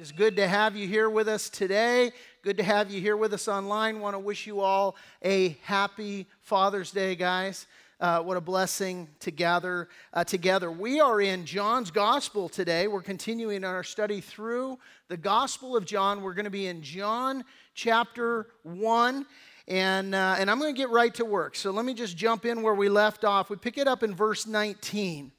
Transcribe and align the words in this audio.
It 0.00 0.04
is 0.04 0.12
good 0.12 0.36
to 0.36 0.48
have 0.48 0.76
you 0.76 0.88
here 0.88 1.10
with 1.10 1.28
us 1.28 1.50
today. 1.50 2.12
Good 2.40 2.56
to 2.56 2.62
have 2.62 2.90
you 2.90 3.02
here 3.02 3.18
with 3.18 3.34
us 3.34 3.48
online. 3.48 4.00
Want 4.00 4.14
to 4.14 4.18
wish 4.18 4.46
you 4.46 4.60
all 4.60 4.96
a 5.22 5.58
happy 5.62 6.26
Father's 6.40 6.90
Day, 6.90 7.14
guys. 7.14 7.66
Uh, 8.00 8.22
what 8.22 8.38
a 8.38 8.40
blessing 8.40 9.08
to 9.18 9.30
gather 9.30 9.90
uh, 10.14 10.24
together. 10.24 10.70
We 10.70 11.00
are 11.00 11.20
in 11.20 11.44
John's 11.44 11.90
Gospel 11.90 12.48
today. 12.48 12.88
We're 12.88 13.02
continuing 13.02 13.62
our 13.62 13.84
study 13.84 14.22
through 14.22 14.78
the 15.08 15.18
Gospel 15.18 15.76
of 15.76 15.84
John. 15.84 16.22
We're 16.22 16.32
going 16.32 16.44
to 16.46 16.50
be 16.50 16.68
in 16.68 16.80
John 16.80 17.44
chapter 17.74 18.46
1. 18.62 19.26
And, 19.68 20.14
uh, 20.14 20.36
and 20.38 20.50
I'm 20.50 20.58
going 20.58 20.74
to 20.74 20.78
get 20.80 20.88
right 20.88 21.12
to 21.16 21.26
work. 21.26 21.54
So 21.54 21.72
let 21.72 21.84
me 21.84 21.92
just 21.92 22.16
jump 22.16 22.46
in 22.46 22.62
where 22.62 22.74
we 22.74 22.88
left 22.88 23.22
off. 23.22 23.50
We 23.50 23.56
pick 23.56 23.76
it 23.76 23.86
up 23.86 24.02
in 24.02 24.14
verse 24.14 24.46
19. 24.46 25.30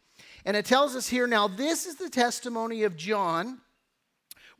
And 0.45 0.55
it 0.55 0.65
tells 0.65 0.95
us 0.95 1.09
here 1.09 1.25
now, 1.25 1.47
this 1.47 1.87
is 1.87 1.95
the 1.95 2.11
testimony 2.11 2.83
of 2.83 2.95
John 2.95 3.59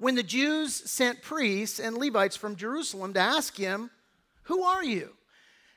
when 0.01 0.15
the 0.15 0.23
Jews 0.23 0.73
sent 0.73 1.21
priests 1.21 1.79
and 1.79 1.95
Levites 1.95 2.35
from 2.35 2.55
Jerusalem 2.55 3.13
to 3.13 3.19
ask 3.19 3.55
him, 3.55 3.91
Who 4.43 4.63
are 4.63 4.83
you? 4.83 5.11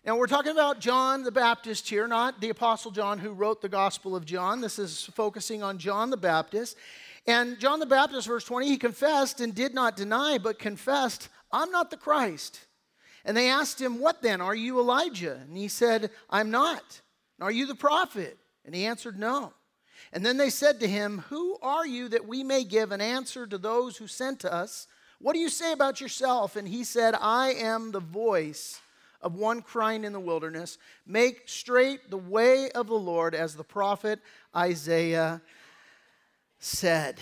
Now, 0.07 0.17
we're 0.17 0.27
talking 0.27 0.53
about 0.53 0.81
John 0.81 1.25
the 1.25 1.31
Baptist 1.31 1.87
here, 1.91 2.09
not 2.09 2.41
the 2.41 2.49
Apostle 2.49 2.91
John 2.91 3.19
who 3.19 3.33
wrote 3.33 3.61
the 3.61 3.69
Gospel 3.69 4.17
of 4.17 4.25
John. 4.25 4.63
This 4.63 4.79
is 4.79 5.05
focusing 5.15 5.63
on 5.63 5.77
John 5.77 6.09
the 6.09 6.17
Baptist. 6.17 6.79
And 7.27 7.59
John 7.59 7.81
the 7.81 7.87
Baptist, 7.87 8.27
verse 8.27 8.45
20, 8.45 8.67
he 8.67 8.79
confessed 8.79 9.43
and 9.43 9.55
did 9.55 9.75
not 9.75 9.95
deny, 9.95 10.39
but 10.39 10.59
confessed, 10.59 11.29
I'm 11.53 11.71
not 11.71 11.91
the 11.91 11.99
Christ. 11.99 12.61
And 13.27 13.37
they 13.37 13.51
asked 13.51 13.79
him, 13.79 14.01
What 14.01 14.23
then? 14.23 14.41
Are 14.41 14.55
you 14.55 14.81
Elijah? 14.81 15.39
And 15.47 15.55
he 15.55 15.69
said, 15.69 16.11
I'm 16.31 16.51
not. 16.51 17.03
Are 17.43 17.53
you 17.53 17.67
the 17.67 17.75
prophet? 17.75 18.39
And 18.65 18.75
he 18.75 18.87
answered, 18.87 19.19
No. 19.19 19.53
And 20.15 20.25
then 20.25 20.37
they 20.37 20.49
said 20.49 20.79
to 20.79 20.87
him, 20.87 21.25
Who 21.29 21.59
are 21.61 21.85
you 21.85 22.09
that 22.11 22.27
we 22.27 22.45
may 22.45 22.63
give 22.63 22.93
an 22.93 23.01
answer 23.01 23.49
to 23.49 23.59
those 23.59 23.97
who 23.97 24.07
sent 24.07 24.45
us? 24.45 24.87
What 25.21 25.33
do 25.33 25.41
you 25.41 25.49
say 25.49 25.73
about 25.73 26.01
yourself? 26.01 26.55
And 26.55 26.69
he 26.69 26.85
said, 26.85 27.17
I 27.21 27.55
am 27.55 27.91
the 27.91 28.01
voice 28.01 28.81
of 29.21 29.35
one 29.35 29.61
crying 29.61 30.05
in 30.05 30.13
the 30.13 30.21
wilderness, 30.21 30.79
Make 31.05 31.49
straight 31.49 32.11
the 32.11 32.17
way 32.17 32.71
of 32.71 32.87
the 32.87 32.95
Lord, 32.95 33.35
as 33.35 33.57
the 33.57 33.65
prophet 33.65 34.21
Isaiah 34.55 35.43
said. 36.61 37.19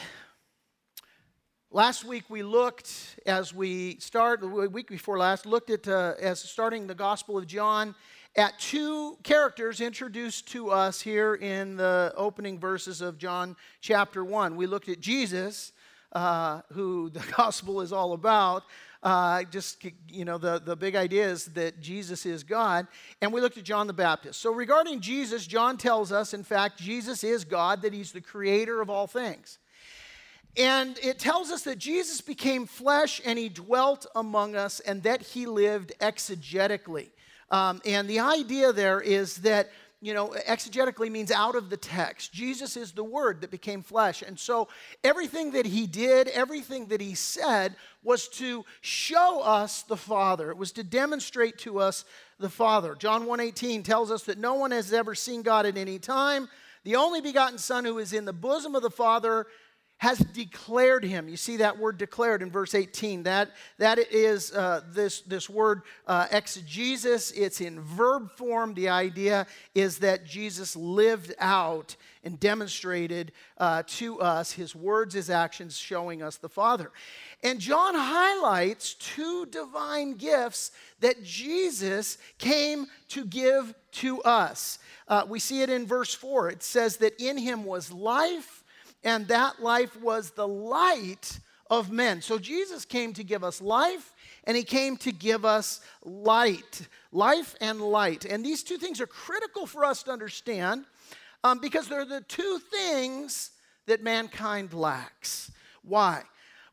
Last 1.70 2.04
week 2.04 2.24
we 2.28 2.42
looked, 2.42 3.18
as 3.24 3.54
we 3.54 3.98
start, 4.00 4.40
the 4.40 4.46
week 4.46 4.90
before 4.90 5.16
last, 5.16 5.46
looked 5.46 5.70
at 5.70 5.88
uh, 5.88 6.12
as 6.20 6.40
starting 6.40 6.86
the 6.86 6.94
Gospel 6.94 7.38
of 7.38 7.46
John 7.46 7.94
at 8.34 8.58
two 8.58 9.18
characters 9.22 9.80
introduced 9.80 10.48
to 10.48 10.70
us 10.70 11.00
here 11.00 11.34
in 11.34 11.76
the 11.76 12.12
opening 12.16 12.58
verses 12.58 13.00
of 13.00 13.18
John 13.18 13.56
chapter 13.80 14.24
1. 14.24 14.56
We 14.56 14.66
looked 14.66 14.88
at 14.88 15.00
Jesus, 15.00 15.72
uh, 16.12 16.62
who 16.72 17.10
the 17.12 17.24
gospel 17.36 17.80
is 17.80 17.92
all 17.92 18.14
about. 18.14 18.64
Uh, 19.02 19.42
just, 19.44 19.84
you 20.08 20.24
know, 20.24 20.38
the, 20.38 20.60
the 20.60 20.76
big 20.76 20.94
idea 20.94 21.26
is 21.26 21.46
that 21.46 21.80
Jesus 21.80 22.24
is 22.24 22.44
God. 22.44 22.86
And 23.20 23.32
we 23.32 23.40
looked 23.40 23.58
at 23.58 23.64
John 23.64 23.88
the 23.88 23.92
Baptist. 23.92 24.40
So, 24.40 24.52
regarding 24.52 25.00
Jesus, 25.00 25.44
John 25.44 25.76
tells 25.76 26.12
us, 26.12 26.32
in 26.32 26.44
fact, 26.44 26.78
Jesus 26.78 27.24
is 27.24 27.44
God, 27.44 27.82
that 27.82 27.92
he's 27.92 28.12
the 28.12 28.20
creator 28.20 28.80
of 28.80 28.88
all 28.88 29.08
things. 29.08 29.58
And 30.56 30.98
it 31.02 31.18
tells 31.18 31.50
us 31.50 31.62
that 31.62 31.78
Jesus 31.78 32.20
became 32.20 32.66
flesh 32.66 33.20
and 33.24 33.38
he 33.38 33.48
dwelt 33.48 34.06
among 34.14 34.54
us 34.54 34.78
and 34.80 35.02
that 35.02 35.22
he 35.22 35.46
lived 35.46 35.92
exegetically. 35.98 37.08
Um, 37.52 37.82
and 37.84 38.08
the 38.08 38.20
idea 38.20 38.72
there 38.72 39.00
is 39.00 39.36
that, 39.38 39.70
you 40.00 40.14
know, 40.14 40.34
exegetically 40.48 41.10
means 41.10 41.30
out 41.30 41.54
of 41.54 41.68
the 41.68 41.76
text. 41.76 42.32
Jesus 42.32 42.78
is 42.78 42.92
the 42.92 43.04
Word 43.04 43.42
that 43.42 43.50
became 43.50 43.82
flesh. 43.82 44.22
And 44.22 44.40
so 44.40 44.68
everything 45.04 45.52
that 45.52 45.66
he 45.66 45.86
did, 45.86 46.28
everything 46.28 46.86
that 46.86 47.02
he 47.02 47.14
said, 47.14 47.76
was 48.02 48.26
to 48.28 48.64
show 48.80 49.42
us 49.42 49.82
the 49.82 49.98
Father. 49.98 50.50
It 50.50 50.56
was 50.56 50.72
to 50.72 50.82
demonstrate 50.82 51.58
to 51.58 51.78
us 51.78 52.06
the 52.40 52.48
Father. 52.48 52.94
John 52.94 53.26
1:18 53.26 53.84
tells 53.84 54.10
us 54.10 54.24
that 54.24 54.38
no 54.38 54.54
one 54.54 54.70
has 54.70 54.92
ever 54.92 55.14
seen 55.14 55.42
God 55.42 55.66
at 55.66 55.76
any 55.76 55.98
time. 55.98 56.48
The 56.84 56.96
only 56.96 57.20
begotten 57.20 57.58
Son 57.58 57.84
who 57.84 57.98
is 57.98 58.12
in 58.12 58.24
the 58.24 58.32
bosom 58.32 58.74
of 58.74 58.82
the 58.82 58.90
Father 58.90 59.46
has 60.02 60.18
declared 60.18 61.04
him. 61.04 61.28
You 61.28 61.36
see 61.36 61.58
that 61.58 61.78
word 61.78 61.96
declared 61.96 62.42
in 62.42 62.50
verse 62.50 62.74
18. 62.74 63.22
That, 63.22 63.52
that 63.78 64.00
is 64.00 64.52
uh, 64.52 64.80
this, 64.90 65.20
this 65.20 65.48
word 65.48 65.82
uh, 66.08 66.26
exegesis. 66.32 67.30
It's 67.30 67.60
in 67.60 67.80
verb 67.80 68.32
form. 68.36 68.74
The 68.74 68.88
idea 68.88 69.46
is 69.76 69.98
that 69.98 70.26
Jesus 70.26 70.74
lived 70.74 71.32
out 71.38 71.94
and 72.24 72.40
demonstrated 72.40 73.30
uh, 73.58 73.84
to 73.86 74.20
us 74.20 74.50
his 74.50 74.74
words, 74.74 75.14
his 75.14 75.30
actions, 75.30 75.78
showing 75.78 76.20
us 76.20 76.36
the 76.36 76.48
Father. 76.48 76.90
And 77.44 77.60
John 77.60 77.94
highlights 77.94 78.94
two 78.94 79.46
divine 79.46 80.14
gifts 80.14 80.72
that 80.98 81.22
Jesus 81.22 82.18
came 82.38 82.86
to 83.10 83.24
give 83.24 83.72
to 83.92 84.20
us. 84.22 84.80
Uh, 85.06 85.22
we 85.28 85.38
see 85.38 85.62
it 85.62 85.70
in 85.70 85.86
verse 85.86 86.12
4. 86.12 86.50
It 86.50 86.64
says 86.64 86.96
that 86.96 87.22
in 87.22 87.38
him 87.38 87.64
was 87.64 87.92
life 87.92 88.61
and 89.04 89.28
that 89.28 89.62
life 89.62 90.00
was 90.00 90.30
the 90.30 90.46
light 90.46 91.38
of 91.70 91.90
men. 91.90 92.20
So 92.20 92.38
Jesus 92.38 92.84
came 92.84 93.12
to 93.14 93.24
give 93.24 93.42
us 93.42 93.60
life, 93.60 94.14
and 94.44 94.56
he 94.56 94.62
came 94.62 94.96
to 94.98 95.12
give 95.12 95.44
us 95.44 95.80
light. 96.04 96.86
Life 97.12 97.54
and 97.60 97.80
light. 97.80 98.24
And 98.24 98.44
these 98.44 98.62
two 98.62 98.76
things 98.76 99.00
are 99.00 99.06
critical 99.06 99.66
for 99.66 99.84
us 99.84 100.02
to 100.04 100.10
understand 100.10 100.84
um, 101.44 101.60
because 101.60 101.88
they're 101.88 102.04
the 102.04 102.20
two 102.22 102.60
things 102.70 103.52
that 103.86 104.02
mankind 104.02 104.72
lacks. 104.72 105.50
Why? 105.82 106.22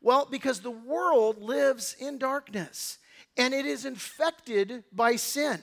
Well, 0.02 0.28
because 0.30 0.60
the 0.60 0.70
world 0.70 1.42
lives 1.42 1.96
in 1.98 2.18
darkness 2.18 2.98
and 3.36 3.52
it 3.52 3.66
is 3.66 3.84
infected 3.84 4.84
by 4.92 5.16
sin. 5.16 5.60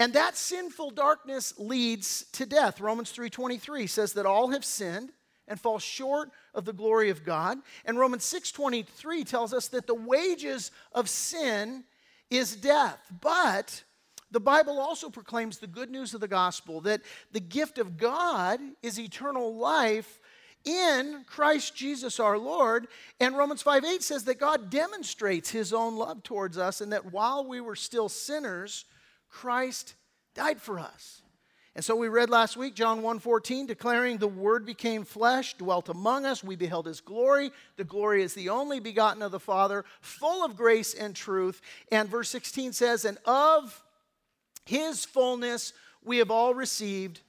And 0.00 0.12
that 0.12 0.36
sinful 0.36 0.90
darkness 0.90 1.54
leads 1.58 2.24
to 2.32 2.46
death. 2.46 2.80
Romans 2.80 3.12
3:23 3.12 3.86
says 3.86 4.12
that 4.12 4.26
all 4.26 4.48
have 4.48 4.64
sinned 4.64 5.12
and 5.48 5.60
fall 5.60 5.78
short 5.78 6.30
of 6.54 6.64
the 6.64 6.72
glory 6.72 7.10
of 7.10 7.24
God. 7.24 7.58
And 7.84 7.98
Romans 7.98 8.24
6:23 8.24 9.24
tells 9.24 9.52
us 9.52 9.68
that 9.68 9.86
the 9.86 9.94
wages 9.94 10.70
of 10.92 11.08
sin 11.08 11.84
is 12.30 12.56
death. 12.56 13.00
But 13.20 13.82
the 14.30 14.40
Bible 14.40 14.78
also 14.78 15.08
proclaims 15.08 15.58
the 15.58 15.66
good 15.66 15.90
news 15.90 16.14
of 16.14 16.20
the 16.20 16.28
gospel 16.28 16.80
that 16.82 17.02
the 17.32 17.40
gift 17.40 17.78
of 17.78 17.96
God 17.96 18.60
is 18.82 19.00
eternal 19.00 19.56
life 19.56 20.20
in 20.64 21.24
Christ 21.26 21.74
Jesus 21.74 22.20
our 22.20 22.36
Lord. 22.36 22.88
And 23.20 23.36
Romans 23.36 23.62
5 23.62 23.84
8 23.84 24.02
says 24.02 24.24
that 24.24 24.38
God 24.38 24.70
demonstrates 24.70 25.50
his 25.50 25.72
own 25.72 25.96
love 25.96 26.22
towards 26.22 26.58
us 26.58 26.80
and 26.80 26.92
that 26.92 27.12
while 27.12 27.46
we 27.46 27.60
were 27.60 27.76
still 27.76 28.08
sinners, 28.08 28.84
Christ 29.30 29.94
died 30.34 30.60
for 30.60 30.78
us. 30.78 31.22
And 31.78 31.84
so 31.84 31.94
we 31.94 32.08
read 32.08 32.28
last 32.28 32.56
week 32.56 32.74
John 32.74 33.02
1:14 33.02 33.68
declaring 33.68 34.18
the 34.18 34.26
word 34.26 34.66
became 34.66 35.04
flesh 35.04 35.54
dwelt 35.56 35.88
among 35.88 36.26
us 36.26 36.42
we 36.42 36.56
beheld 36.56 36.86
his 36.86 37.00
glory 37.00 37.52
the 37.76 37.84
glory 37.84 38.24
is 38.24 38.34
the 38.34 38.48
only 38.48 38.80
begotten 38.80 39.22
of 39.22 39.30
the 39.30 39.38
father 39.38 39.84
full 40.00 40.44
of 40.44 40.56
grace 40.56 40.92
and 40.92 41.14
truth 41.14 41.60
and 41.92 42.08
verse 42.08 42.30
16 42.30 42.72
says 42.72 43.04
and 43.04 43.16
of 43.24 43.80
his 44.64 45.04
fullness 45.04 45.72
we 46.02 46.18
have 46.18 46.32
all 46.32 46.52
received 46.52 47.20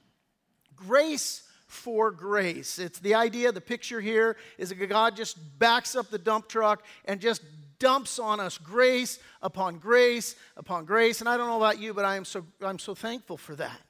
grace 0.74 1.44
for 1.68 2.10
grace. 2.10 2.80
It's 2.80 2.98
the 2.98 3.14
idea, 3.14 3.52
the 3.52 3.60
picture 3.60 4.00
here 4.00 4.36
is 4.58 4.70
that 4.70 4.84
God 4.86 5.14
just 5.14 5.38
backs 5.60 5.94
up 5.94 6.10
the 6.10 6.18
dump 6.18 6.48
truck 6.48 6.84
and 7.04 7.20
just 7.20 7.42
dumps 7.78 8.18
on 8.18 8.40
us 8.40 8.58
grace 8.58 9.20
upon 9.42 9.78
grace 9.78 10.34
upon 10.56 10.86
grace. 10.86 11.20
And 11.20 11.28
I 11.28 11.36
don't 11.36 11.46
know 11.46 11.56
about 11.56 11.78
you, 11.78 11.94
but 11.94 12.04
I 12.04 12.16
am 12.16 12.24
so 12.24 12.44
I'm 12.60 12.80
so 12.80 12.96
thankful 12.96 13.36
for 13.36 13.54
that 13.54 13.80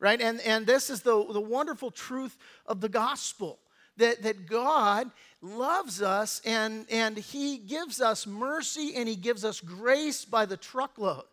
right? 0.00 0.20
And, 0.20 0.40
and 0.40 0.66
this 0.66 0.90
is 0.90 1.02
the, 1.02 1.24
the 1.32 1.40
wonderful 1.40 1.90
truth 1.90 2.36
of 2.66 2.80
the 2.80 2.88
gospel 2.88 3.58
that, 3.98 4.22
that 4.22 4.46
God 4.46 5.10
loves 5.42 6.02
us 6.02 6.40
and, 6.44 6.86
and 6.90 7.16
He 7.16 7.58
gives 7.58 8.00
us 8.00 8.26
mercy 8.26 8.94
and 8.96 9.08
He 9.08 9.16
gives 9.16 9.44
us 9.44 9.60
grace 9.60 10.24
by 10.24 10.46
the 10.46 10.56
truckload. 10.56 11.24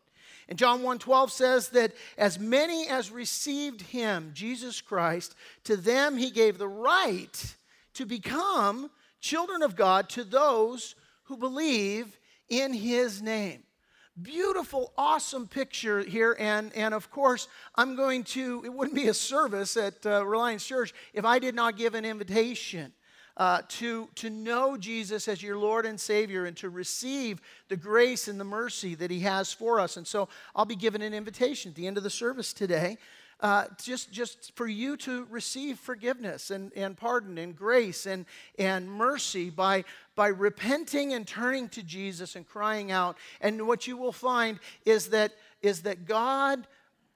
And 0.50 0.58
John 0.58 0.82
1:12 0.82 1.30
says 1.32 1.70
that 1.70 1.94
as 2.18 2.40
many 2.40 2.88
as 2.88 3.12
received 3.12 3.82
him, 3.82 4.32
Jesus 4.34 4.80
Christ, 4.80 5.36
to 5.66 5.76
them 5.76 6.16
he 6.16 6.32
gave 6.32 6.58
the 6.58 6.70
right 6.70 7.56
to 7.96 8.06
become 8.06 8.90
children 9.20 9.62
of 9.62 9.76
God 9.76 10.08
to 10.10 10.24
those 10.24 10.96
who 11.24 11.36
believe 11.36 12.18
in 12.48 12.72
his 12.72 13.22
name 13.22 13.64
beautiful, 14.22 14.94
awesome 14.98 15.48
picture 15.48 16.02
here. 16.02 16.36
And, 16.40 16.74
and 16.76 16.94
of 16.94 17.12
course, 17.12 17.48
I'm 17.76 17.96
going 17.96 18.24
to, 18.26 18.64
it 18.66 18.74
wouldn't 18.74 18.96
be 18.96 19.08
a 19.08 19.14
service 19.14 19.78
at 19.78 20.06
uh, 20.06 20.26
Reliance 20.26 20.66
Church 20.66 20.94
if 21.14 21.26
I 21.26 21.40
did 21.40 21.56
not 21.56 21.78
give 21.78 21.96
an 21.96 22.06
invitation. 22.06 22.94
Uh, 23.36 23.62
to, 23.68 24.10
to 24.16 24.32
know 24.32 24.76
Jesus 24.76 25.28
as 25.28 25.44
your 25.44 25.60
Lord 25.60 25.86
and 25.86 26.00
Savior 26.00 26.46
and 26.46 26.58
to 26.58 26.72
receive 26.72 27.40
the 27.68 27.78
grace 27.78 28.28
and 28.28 28.40
the 28.40 28.44
mercy 28.44 28.96
that 28.96 29.12
He 29.12 29.20
has 29.20 29.54
for 29.54 29.80
us. 29.80 29.96
And 29.96 30.08
so 30.08 30.28
I'll 30.56 30.66
be 30.66 30.76
giving 30.76 31.04
an 31.04 31.14
invitation 31.14 31.70
at 31.70 31.76
the 31.76 31.86
end 31.86 31.98
of 31.98 32.04
the 32.04 32.10
service 32.10 32.52
today 32.52 32.98
uh, 33.40 33.66
just, 33.82 34.12
just 34.12 34.52
for 34.56 34.68
you 34.68 34.98
to 34.98 35.28
receive 35.30 35.78
forgiveness 35.78 36.50
and, 36.50 36.72
and 36.76 36.98
pardon 36.98 37.38
and 37.38 37.56
grace 37.56 38.06
and, 38.06 38.26
and 38.58 38.90
mercy 38.90 39.50
by, 39.50 39.84
by 40.16 40.28
repenting 40.28 41.14
and 41.14 41.28
turning 41.28 41.70
to 41.70 41.84
Jesus 41.84 42.36
and 42.36 42.48
crying 42.48 42.92
out. 42.92 43.18
And 43.40 43.68
what 43.68 43.88
you 43.88 43.98
will 43.98 44.12
find 44.12 44.60
is 44.86 45.10
that, 45.10 45.34
is 45.62 45.84
that 45.84 46.06
God 46.06 46.68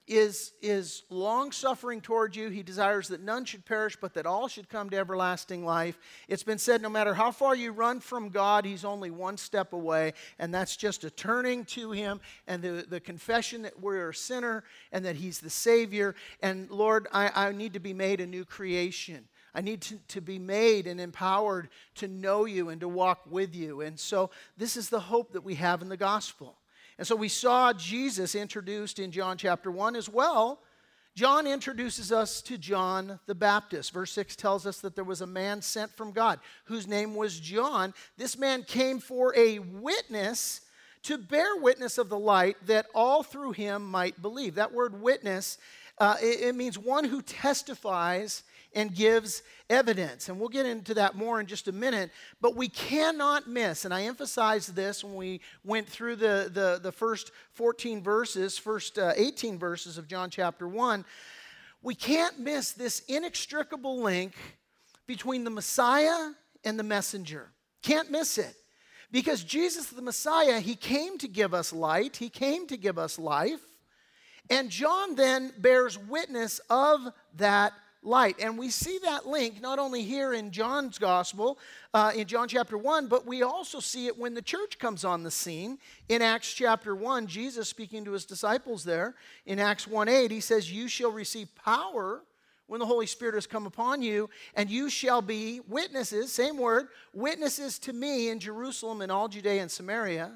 is, 0.08 0.54
is 0.62 1.04
long 1.10 1.52
suffering 1.52 2.02
toward 2.02 2.36
you. 2.36 2.50
He 2.50 2.64
desires 2.64 3.08
that 3.10 3.22
none 3.22 3.46
should 3.46 3.66
perish, 3.66 3.96
but 4.00 4.14
that 4.16 4.26
all 4.26 4.48
should 4.48 4.68
come 4.68 4.90
to 4.90 4.98
everlasting 4.98 5.64
life. 5.64 5.98
It's 6.28 6.44
been 6.44 6.58
said 6.58 6.82
no 6.82 6.90
matter 6.90 7.14
how 7.14 7.32
far 7.32 7.56
you 7.56 7.72
run 7.72 8.00
from 8.00 8.30
God, 8.30 8.66
He's 8.66 8.84
only 8.84 9.12
one 9.12 9.38
step 9.38 9.74
away, 9.74 10.14
and 10.40 10.54
that's 10.54 10.76
just 10.76 11.04
a 11.04 11.10
turning 11.10 11.66
to 11.66 11.92
Him 11.92 12.20
and 12.48 12.62
the, 12.62 12.86
the 12.88 13.00
confession 13.00 13.62
that 13.62 13.80
we're 13.80 14.10
a 14.10 14.14
sinner 14.14 14.64
and 14.92 15.06
that 15.06 15.16
He's 15.16 15.40
the 15.40 15.50
Savior. 15.50 16.16
And 16.42 16.70
Lord, 16.70 17.08
I, 17.12 17.32
I 17.34 17.52
need 17.52 17.74
to 17.74 17.80
be 17.80 17.94
made 17.94 18.22
a 18.22 18.28
new 18.28 18.46
creation. 18.46 19.28
I 19.54 19.62
need 19.62 19.82
to, 19.82 20.00
to 20.10 20.22
be 20.22 20.40
made 20.40 20.88
and 20.88 21.00
empowered 21.00 21.70
to 21.96 22.08
know 22.08 22.46
you 22.46 22.70
and 22.70 22.80
to 22.82 22.88
walk 22.88 23.22
with 23.30 23.54
you. 23.54 23.82
And 23.82 24.00
so, 24.00 24.30
this 24.58 24.78
is 24.78 24.90
the 24.90 25.00
hope 25.00 25.34
that 25.34 25.44
we 25.44 25.56
have 25.56 25.82
in 25.82 25.90
the 25.90 25.98
gospel. 25.98 26.58
And 27.02 27.08
so 27.08 27.16
we 27.16 27.30
saw 27.30 27.74
Jesus 27.74 28.36
introduced 28.36 29.00
in 29.00 29.12
John 29.12 29.36
chapter 29.36 29.72
1 29.72 29.96
as 29.96 30.08
well. 30.08 30.60
John 31.16 31.48
introduces 31.48 32.12
us 32.12 32.44
to 32.44 32.60
John 32.60 33.20
the 33.26 33.34
Baptist. 33.34 33.92
Verse 33.92 34.12
6 34.12 34.36
tells 34.36 34.68
us 34.68 34.82
that 34.82 34.94
there 34.94 35.04
was 35.04 35.22
a 35.22 35.26
man 35.26 35.64
sent 35.64 35.90
from 35.98 36.12
God 36.12 36.40
whose 36.66 36.86
name 36.86 37.16
was 37.16 37.40
John. 37.40 37.96
This 38.20 38.38
man 38.38 38.62
came 38.62 39.00
for 39.00 39.34
a 39.36 39.58
witness 39.58 40.62
to 41.02 41.18
bear 41.18 41.56
witness 41.56 41.98
of 41.98 42.08
the 42.08 42.20
light 42.20 42.58
that 42.68 42.86
all 42.94 43.24
through 43.24 43.54
him 43.54 43.84
might 43.90 44.22
believe. 44.22 44.54
That 44.54 44.72
word 44.72 45.02
witness, 45.02 45.58
uh, 45.98 46.18
it, 46.22 46.42
it 46.42 46.56
means 46.56 46.78
one 46.78 47.06
who 47.06 47.24
testifies 47.24 48.44
and 48.74 48.96
gives 48.96 49.44
evidence. 49.70 50.30
And 50.30 50.40
we'll 50.40 50.50
get 50.50 50.66
into 50.66 50.94
that 50.96 51.16
more 51.16 51.40
in 51.40 51.46
just 51.46 51.68
a 51.68 51.72
minute. 51.72 52.12
But 52.40 52.56
we 52.56 52.70
cannot 52.70 53.48
miss, 53.48 53.86
and 53.86 53.94
I 53.94 54.04
emphasized 54.04 54.76
this 54.76 55.04
when 55.04 55.16
we 55.16 55.42
went 55.64 55.88
through 55.88 56.18
the, 56.18 56.50
the, 56.54 56.80
the 56.82 56.92
first 56.92 57.32
14 57.54 58.02
verses, 58.02 58.58
first 58.58 58.98
uh, 58.98 59.14
18 59.16 59.58
verses 59.60 59.98
of 59.98 60.08
John 60.08 60.30
chapter 60.30 60.68
1. 60.68 61.06
We 61.82 61.96
can't 61.96 62.40
miss 62.40 62.72
this 62.72 63.02
inextricable 63.08 64.02
link 64.02 64.34
between 65.08 65.44
the 65.44 65.50
Messiah 65.50 66.32
and 66.64 66.78
the 66.78 66.84
messenger. 66.84 67.52
Can't 67.82 68.12
miss 68.12 68.38
it. 68.38 68.56
Because 69.12 69.44
Jesus, 69.44 69.88
the 69.88 70.02
Messiah, 70.02 70.60
he 70.60 70.76
came 70.76 71.18
to 71.18 71.28
give 71.28 71.54
us 71.54 71.74
light, 71.74 72.18
he 72.18 72.30
came 72.30 72.68
to 72.68 72.78
give 72.78 72.98
us 72.98 73.20
life. 73.20 73.60
And 74.50 74.70
John 74.70 75.16
then 75.16 75.54
bears 75.58 75.98
witness 75.98 76.60
of 76.70 77.08
that 77.36 77.74
light. 78.04 78.38
And 78.40 78.58
we 78.58 78.70
see 78.70 79.00
that 79.04 79.28
link 79.28 79.62
not 79.62 79.80
only 79.80 80.04
here 80.04 80.34
in 80.34 80.52
John's 80.52 80.98
gospel, 80.98 81.60
uh, 81.94 82.12
in 82.16 82.28
John 82.28 82.48
chapter 82.48 82.78
1, 82.78 83.08
but 83.08 83.28
we 83.28 83.44
also 83.44 83.80
see 83.80 84.08
it 84.08 84.18
when 84.18 84.34
the 84.34 84.42
church 84.42 84.80
comes 84.80 85.06
on 85.06 85.24
the 85.24 85.32
scene. 85.32 85.78
In 86.10 86.22
Acts 86.22 86.54
chapter 86.54 86.96
1, 86.96 87.28
Jesus 87.28 87.70
speaking 87.70 88.04
to 88.06 88.12
his 88.12 88.26
disciples 88.26 88.84
there, 88.84 89.16
in 89.46 89.60
Acts 89.60 89.88
1 89.88 90.08
8, 90.08 90.32
he 90.32 90.40
says, 90.40 90.72
You 90.72 90.88
shall 90.88 91.12
receive 91.12 91.54
power 91.56 92.22
when 92.68 92.80
the 92.80 92.86
Holy 92.86 93.06
Spirit 93.06 93.36
has 93.36 93.46
come 93.46 93.66
upon 93.66 94.02
you, 94.02 94.30
and 94.56 94.70
you 94.70 94.90
shall 94.90 95.22
be 95.22 95.60
witnesses, 95.68 96.32
same 96.32 96.58
word, 96.58 96.88
witnesses 97.14 97.78
to 97.78 97.92
me 97.92 98.30
in 98.30 98.40
Jerusalem 98.40 99.02
and 99.02 99.12
all 99.12 99.28
Judea 99.28 99.62
and 99.62 99.70
Samaria 99.70 100.32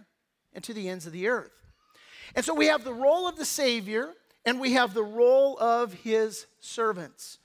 and 0.54 0.64
to 0.64 0.74
the 0.74 0.90
ends 0.90 1.06
of 1.08 1.14
the 1.14 1.28
earth. 1.28 1.52
And 2.36 2.44
so 2.44 2.54
we 2.54 2.68
have 2.68 2.84
the 2.84 2.94
role 2.94 3.28
of 3.28 3.38
the 3.38 3.46
Savior 3.46 4.14
and 4.46 4.60
we 4.60 4.74
have 4.74 4.94
the 4.94 5.04
role 5.04 5.58
of 5.60 5.94
his 5.94 6.46
servants. 6.60 7.40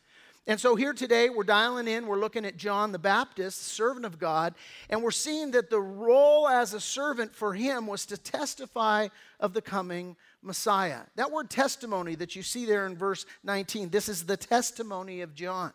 And 0.47 0.59
so 0.59 0.75
here 0.75 0.95
today, 0.95 1.29
we're 1.29 1.45
dialing 1.45 1.87
in, 1.87 2.07
we're 2.07 2.19
looking 2.19 2.47
at 2.47 2.57
John 2.57 2.93
the 2.93 2.99
Baptist, 2.99 3.63
servant 3.63 4.07
of 4.07 4.19
God, 4.19 4.55
and 4.89 5.03
we're 5.03 5.11
seeing 5.11 5.51
that 5.51 5.69
the 5.69 5.81
role 5.81 6.49
as 6.49 6.73
a 6.73 6.81
servant 6.81 7.35
for 7.35 7.53
him 7.53 7.87
was 7.87 8.07
to 8.07 8.17
testify 8.17 9.09
of 9.39 9.53
the 9.53 9.61
coming 9.61 10.17
Messiah. 10.43 11.01
That 11.17 11.31
word 11.31 11.51
testimony 11.51 12.15
that 12.17 12.35
you 12.35 12.43
see 12.43 12.65
there 12.65 12.87
in 12.87 12.97
verse 12.97 13.27
19, 13.45 13.91
this 13.91 14.09
is 14.09 14.25
the 14.25 14.37
testimony 14.37 15.21
of 15.21 15.35
John. 15.35 15.73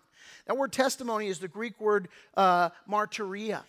That 0.47 0.57
word 0.57 0.73
testimony 0.73 1.27
is 1.27 1.37
the 1.37 1.47
Greek 1.47 1.79
word 1.79 2.07
uh, 2.35 2.69
martyria. 2.89 3.61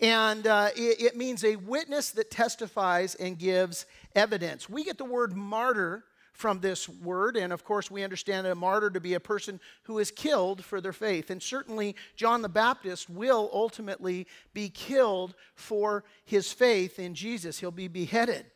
And 0.00 0.46
uh, 0.46 0.70
it, 0.76 1.00
it 1.00 1.16
means 1.16 1.44
a 1.44 1.54
witness 1.56 2.10
that 2.10 2.32
testifies 2.32 3.14
and 3.14 3.38
gives 3.38 3.86
evidence. 4.16 4.68
We 4.68 4.82
get 4.82 4.98
the 4.98 5.04
word 5.04 5.36
martyr 5.36 6.04
from 6.34 6.60
this 6.60 6.88
word. 6.88 7.36
And 7.36 7.52
of 7.52 7.64
course, 7.64 7.90
we 7.90 8.02
understand 8.02 8.46
a 8.46 8.54
martyr 8.54 8.90
to 8.90 9.00
be 9.00 9.14
a 9.14 9.20
person 9.20 9.60
who 9.84 9.98
is 9.98 10.10
killed 10.10 10.64
for 10.64 10.80
their 10.80 10.92
faith. 10.92 11.30
And 11.30 11.42
certainly, 11.42 11.96
John 12.16 12.42
the 12.42 12.48
Baptist 12.48 13.08
will 13.08 13.48
ultimately 13.52 14.26
be 14.52 14.68
killed 14.68 15.34
for 15.54 16.04
his 16.24 16.52
faith 16.52 16.98
in 16.98 17.14
Jesus, 17.14 17.60
he'll 17.60 17.70
be 17.70 17.88
beheaded. 17.88 18.46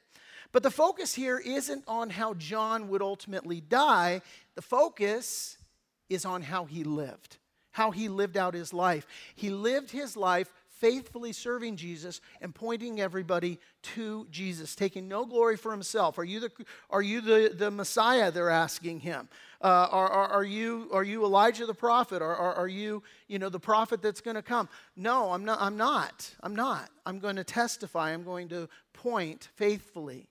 But 0.50 0.62
the 0.62 0.70
focus 0.70 1.14
here 1.14 1.38
isn't 1.38 1.84
on 1.86 2.10
how 2.10 2.34
John 2.34 2.88
would 2.88 3.02
ultimately 3.02 3.60
die, 3.60 4.22
the 4.54 4.62
focus 4.62 5.56
is 6.08 6.25
on 6.25 6.42
how 6.42 6.64
he 6.64 6.84
lived, 6.84 7.36
how 7.72 7.90
he 7.90 8.08
lived 8.08 8.36
out 8.36 8.54
his 8.54 8.72
life. 8.72 9.06
He 9.34 9.50
lived 9.50 9.90
his 9.90 10.16
life 10.16 10.50
faithfully 10.78 11.32
serving 11.32 11.76
Jesus 11.76 12.20
and 12.40 12.54
pointing 12.54 13.00
everybody 13.00 13.58
to 13.82 14.26
Jesus, 14.30 14.75
taking 14.75 15.08
no 15.08 15.25
glory 15.26 15.56
for 15.56 15.72
himself. 15.72 16.19
Are 16.19 16.25
you 16.25 16.40
the, 16.40 16.50
are 16.90 17.02
you 17.02 17.20
the, 17.20 17.52
the 17.54 17.70
Messiah? 17.70 18.30
They're 18.30 18.50
asking 18.50 19.00
him. 19.00 19.28
Uh, 19.60 19.88
are, 19.90 20.08
are, 20.08 20.28
are, 20.28 20.44
you, 20.44 20.88
are 20.92 21.02
you 21.02 21.25
Elijah 21.25 21.66
the 21.66 21.75
prophet? 21.75 22.22
Are, 22.22 22.36
are, 22.36 22.54
are 22.54 22.69
you, 22.69 23.02
you 23.26 23.38
know, 23.38 23.48
the 23.48 23.60
prophet 23.60 24.00
that's 24.02 24.20
going 24.20 24.36
to 24.36 24.42
come? 24.42 24.69
No, 24.96 25.32
I'm 25.32 25.44
not. 25.44 25.58
I'm 25.60 25.76
not. 25.76 26.34
I'm 26.42 26.54
not. 26.54 26.90
I'm 27.04 27.19
going 27.19 27.36
to 27.36 27.44
testify. 27.44 28.12
I'm 28.12 28.22
going 28.22 28.48
to 28.50 28.69
point 28.92 29.48
faithfully 29.56 30.28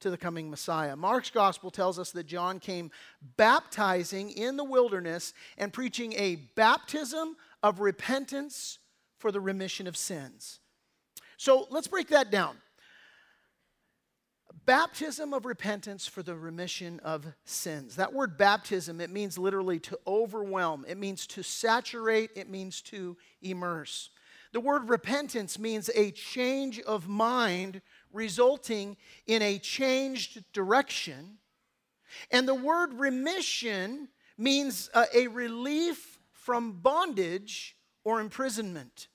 to 0.00 0.10
the 0.10 0.16
coming 0.16 0.50
Messiah. 0.50 0.96
Mark's 0.96 1.30
gospel 1.30 1.70
tells 1.70 1.98
us 1.98 2.10
that 2.12 2.26
John 2.26 2.58
came 2.58 2.90
baptizing 3.36 4.30
in 4.30 4.56
the 4.56 4.64
wilderness 4.64 5.32
and 5.56 5.72
preaching 5.72 6.12
a 6.14 6.36
baptism 6.54 7.36
of 7.62 7.80
repentance 7.80 8.78
for 9.18 9.32
the 9.32 9.40
remission 9.40 9.86
of 9.86 9.96
sins. 9.96 10.60
So 11.36 11.66
let's 11.70 11.88
break 11.88 12.08
that 12.08 12.30
down. 12.30 12.56
Baptism 14.64 15.32
of 15.32 15.44
repentance 15.44 16.06
for 16.06 16.22
the 16.22 16.34
remission 16.34 16.98
of 17.04 17.24
sins. 17.44 17.96
That 17.96 18.12
word 18.12 18.36
baptism, 18.36 19.00
it 19.00 19.10
means 19.10 19.38
literally 19.38 19.78
to 19.80 19.98
overwhelm, 20.06 20.84
it 20.88 20.98
means 20.98 21.26
to 21.28 21.42
saturate, 21.42 22.30
it 22.34 22.50
means 22.50 22.80
to 22.82 23.16
immerse. 23.42 24.10
The 24.52 24.60
word 24.60 24.88
repentance 24.88 25.58
means 25.58 25.90
a 25.94 26.10
change 26.10 26.80
of 26.80 27.08
mind 27.08 27.82
resulting 28.12 28.96
in 29.26 29.42
a 29.42 29.58
changed 29.58 30.42
direction. 30.52 31.38
And 32.30 32.48
the 32.48 32.54
word 32.54 32.94
remission 32.94 34.08
means 34.38 34.90
uh, 34.94 35.04
a 35.14 35.26
relief 35.28 36.18
from 36.32 36.72
bondage 36.80 37.75
or 38.06 38.20
imprisonment. 38.20 39.08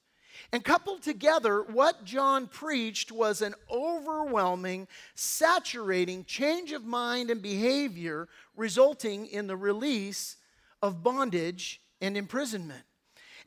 And 0.51 0.65
coupled 0.65 1.01
together, 1.01 1.63
what 1.63 2.03
John 2.03 2.45
preached 2.45 3.09
was 3.09 3.41
an 3.41 3.55
overwhelming, 3.71 4.89
saturating 5.15 6.25
change 6.25 6.73
of 6.73 6.83
mind 6.83 7.31
and 7.31 7.41
behavior, 7.41 8.27
resulting 8.57 9.27
in 9.27 9.47
the 9.47 9.55
release 9.55 10.35
of 10.81 11.01
bondage 11.01 11.79
and 12.01 12.17
imprisonment. 12.17 12.83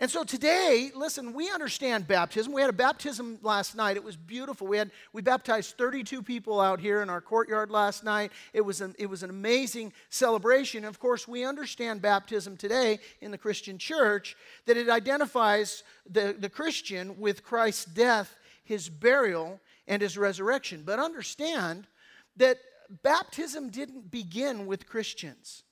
And 0.00 0.10
so 0.10 0.24
today, 0.24 0.90
listen, 0.94 1.32
we 1.34 1.50
understand 1.50 2.08
baptism. 2.08 2.52
We 2.52 2.60
had 2.60 2.70
a 2.70 2.72
baptism 2.74 3.38
last 3.42 3.76
night. 3.76 3.96
It 3.96 4.02
was 4.02 4.16
beautiful. 4.16 4.66
We 4.66 4.78
had 4.78 4.90
we 5.12 5.22
baptized 5.22 5.76
32 5.78 6.22
people 6.22 6.60
out 6.60 6.80
here 6.80 7.00
in 7.00 7.08
our 7.08 7.20
courtyard 7.20 7.70
last 7.70 8.02
night. 8.02 8.32
It 8.52 8.62
was 8.62 8.80
an, 8.80 8.96
it 8.98 9.06
was 9.06 9.22
an 9.22 9.30
amazing 9.30 9.92
celebration. 10.08 10.78
And 10.78 10.88
Of 10.88 10.98
course, 10.98 11.28
we 11.28 11.44
understand 11.44 12.02
baptism 12.02 12.56
today 12.56 12.98
in 13.20 13.30
the 13.30 13.38
Christian 13.38 13.78
church 13.78 14.36
that 14.66 14.76
it 14.76 14.88
identifies 14.88 15.84
the, 16.10 16.34
the 16.36 16.50
Christian 16.50 17.20
with 17.20 17.44
Christ's 17.44 17.84
death, 17.84 18.34
his 18.64 18.88
burial, 18.88 19.60
and 19.86 20.02
his 20.02 20.18
resurrection. 20.18 20.82
But 20.84 20.98
understand 20.98 21.86
that 22.36 22.58
baptism 23.02 23.70
didn't 23.70 24.10
begin 24.10 24.66
with 24.66 24.88
Christians 24.88 25.62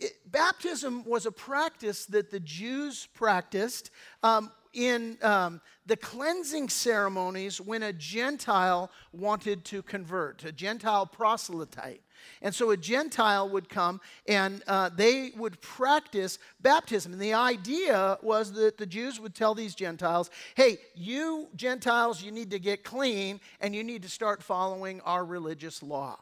it, 0.00 0.12
baptism 0.30 1.04
was 1.04 1.26
a 1.26 1.32
practice 1.32 2.06
that 2.06 2.30
the 2.30 2.40
Jews 2.40 3.06
practiced 3.14 3.90
um, 4.22 4.50
in 4.72 5.18
um, 5.22 5.60
the 5.86 5.96
cleansing 5.96 6.68
ceremonies 6.68 7.60
when 7.60 7.82
a 7.82 7.92
Gentile 7.92 8.90
wanted 9.12 9.64
to 9.66 9.82
convert, 9.82 10.44
a 10.44 10.52
Gentile 10.52 11.06
proselyte. 11.06 12.02
And 12.42 12.54
so 12.54 12.70
a 12.70 12.76
Gentile 12.76 13.48
would 13.48 13.68
come 13.68 14.00
and 14.28 14.62
uh, 14.66 14.90
they 14.94 15.32
would 15.36 15.60
practice 15.60 16.38
baptism. 16.60 17.12
And 17.12 17.20
the 17.20 17.34
idea 17.34 18.18
was 18.22 18.52
that 18.52 18.76
the 18.76 18.86
Jews 18.86 19.18
would 19.18 19.34
tell 19.34 19.54
these 19.54 19.74
Gentiles, 19.74 20.30
hey, 20.54 20.78
you 20.94 21.48
Gentiles, 21.56 22.22
you 22.22 22.30
need 22.30 22.50
to 22.50 22.58
get 22.58 22.84
clean 22.84 23.40
and 23.60 23.74
you 23.74 23.82
need 23.82 24.02
to 24.02 24.08
start 24.08 24.42
following 24.42 25.00
our 25.00 25.24
religious 25.24 25.82
law. 25.82 26.18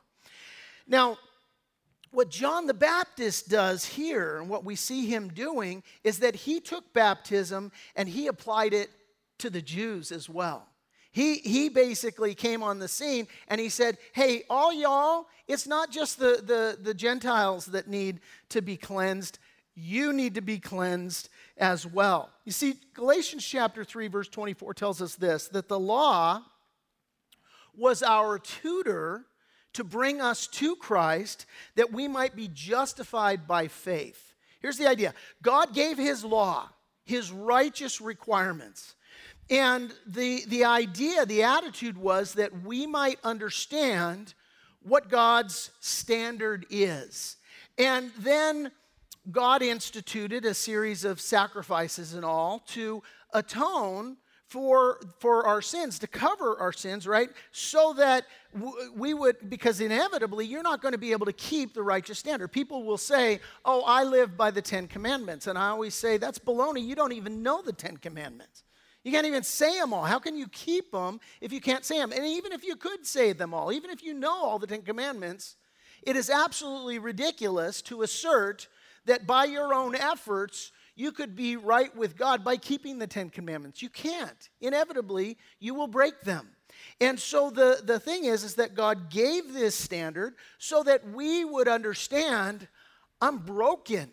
Now, 0.87 1.19
what 2.11 2.31
John 2.31 2.67
the 2.67 2.75
Baptist 2.75 3.49
does 3.49 3.85
here, 3.85 4.39
and 4.39 4.49
what 4.49 4.65
we 4.65 4.77
see 4.77 5.07
him 5.07 5.29
doing, 5.29 5.83
is 6.05 6.21
that 6.21 6.35
he 6.35 6.61
took 6.61 6.93
baptism 6.93 7.73
and 7.97 8.09
he 8.09 8.27
applied 8.27 8.73
it 8.73 8.91
to 9.39 9.51
the 9.51 9.63
Jews 9.63 10.11
as 10.11 10.29
well. 10.29 10.67
He, 11.11 11.37
he 11.37 11.69
basically 11.69 12.35
came 12.35 12.63
on 12.63 12.79
the 12.79 12.89
scene 12.89 13.29
and 13.49 13.61
he 13.61 13.69
said, 13.69 13.99
Hey, 14.13 14.45
all 14.49 14.73
y'all, 14.73 15.27
it's 15.47 15.67
not 15.67 15.91
just 15.91 16.19
the, 16.19 16.43
the, 16.45 16.79
the 16.81 16.95
Gentiles 16.95 17.67
that 17.67 17.89
need 17.89 18.21
to 18.51 18.61
be 18.61 18.77
cleansed, 18.77 19.39
you 19.75 20.13
need 20.13 20.35
to 20.35 20.41
be 20.41 20.59
cleansed 20.59 21.29
as 21.57 21.87
well. 21.87 22.31
You 22.45 22.53
see, 22.53 22.75
Galatians 22.95 23.45
chapter 23.45 23.85
3, 23.85 24.09
verse 24.09 24.29
24 24.29 24.75
tells 24.75 25.01
us 25.01 25.15
this 25.15 25.49
that 25.49 25.69
the 25.69 25.79
law 25.79 26.43
was 27.77 28.03
our 28.03 28.39
tutor 28.39 29.25
to 29.75 29.85
bring 29.85 30.21
us 30.21 30.47
to 30.47 30.77
Christ 30.77 31.47
that 31.77 31.93
we 31.93 32.09
might 32.09 32.35
be 32.35 32.49
justified 32.53 33.47
by 33.47 33.69
faith. 33.69 34.35
Here's 34.61 34.79
the 34.79 34.89
idea 34.89 35.15
God 35.43 35.75
gave 35.75 35.99
His 35.99 36.25
law, 36.25 36.69
His 37.05 37.31
righteous 37.31 38.01
requirements. 38.01 38.95
And 39.51 39.93
the, 40.07 40.45
the 40.47 40.65
idea, 40.65 41.25
the 41.25 41.43
attitude 41.43 41.97
was 41.97 42.35
that 42.35 42.65
we 42.65 42.87
might 42.87 43.19
understand 43.25 44.35
what 44.83 45.09
God's 45.09 45.71
standard 45.81 46.67
is. 46.69 47.37
And 47.79 48.11
then 48.19 48.73
God 49.31 49.63
instituted 49.63 50.45
a 50.45 50.55
series 50.55 51.05
of 51.05 51.21
sacrifices 51.21 52.15
and 52.15 52.25
all 52.25 52.61
to 52.69 53.03
atone 53.33 54.17
for, 54.49 54.99
for 55.19 55.47
our 55.47 55.61
sins, 55.61 55.99
to 55.99 56.07
cover 56.07 56.59
our 56.59 56.73
sins, 56.73 57.07
right? 57.07 57.29
So 57.53 57.93
that 57.95 58.25
we 58.97 59.13
would, 59.13 59.51
because 59.51 59.81
inevitably 59.81 60.47
you're 60.47 60.63
not 60.63 60.81
going 60.81 60.93
to 60.93 60.99
be 60.99 61.13
able 61.13 61.27
to 61.27 61.35
keep 61.35 61.75
the 61.75 61.83
righteous 61.83 62.19
standard. 62.19 62.49
People 62.49 62.85
will 62.85 62.97
say, 62.97 63.41
Oh, 63.65 63.83
I 63.87 64.05
live 64.05 64.39
by 64.39 64.51
the 64.51 64.63
Ten 64.63 64.89
Commandments. 64.89 65.47
And 65.47 65.59
I 65.59 65.69
always 65.69 65.95
say, 65.95 66.17
That's 66.17 66.39
baloney. 66.39 66.85
You 66.85 66.95
don't 66.95 67.13
even 67.13 67.43
know 67.43 67.61
the 67.61 67.75
Ten 67.75 67.99
Commandments. 67.99 68.65
You 69.05 69.13
can't 69.13 69.27
even 69.27 69.43
say 69.43 69.79
them 69.79 69.93
all. 69.93 70.05
How 70.05 70.19
can 70.19 70.37
you 70.37 70.49
keep 70.49 70.93
them 70.93 71.21
if 71.41 71.53
you 71.53 71.61
can't 71.61 71.85
say 71.85 71.99
them? 71.99 72.13
And 72.13 72.27
even 72.27 72.53
if 72.53 72.65
you 72.65 72.75
could 72.75 73.07
say 73.07 73.33
them 73.33 73.53
all, 73.53 73.71
even 73.71 73.91
if 73.91 74.03
you 74.03 74.15
know 74.15 74.35
all 74.35 74.59
the 74.59 74.67
Ten 74.67 74.83
Commandments, 74.83 75.57
it 76.03 76.17
is 76.17 76.31
absolutely 76.31 76.99
ridiculous 76.99 77.83
to 77.83 78.03
assert 78.03 78.67
that 79.05 79.27
by 79.27 79.45
your 79.45 79.75
own 79.75 79.95
efforts, 79.95 80.73
you 80.99 81.13
could 81.13 81.37
be 81.37 81.57
right 81.57 81.95
with 81.97 82.17
God 82.17 82.43
by 82.43 82.57
keeping 82.57 82.99
the 82.99 83.07
Ten 83.07 83.31
Commandments. 83.31 83.81
You 83.81 83.89
can't. 83.89 84.49
Inevitably, 84.61 85.39
you 85.61 85.73
will 85.75 85.87
break 85.87 86.23
them. 86.23 86.49
And 87.01 87.21
so 87.21 87.51
the, 87.51 87.81
the 87.85 88.01
thing 88.01 88.25
is, 88.25 88.43
is 88.43 88.57
that 88.57 88.75
God 88.75 89.09
gave 89.09 89.55
this 89.55 89.77
standard 89.77 90.35
so 90.59 90.83
that 90.83 91.09
we 91.09 91.45
would 91.45 91.69
understand 91.69 92.67
I'm 93.23 93.39
broken 93.39 94.11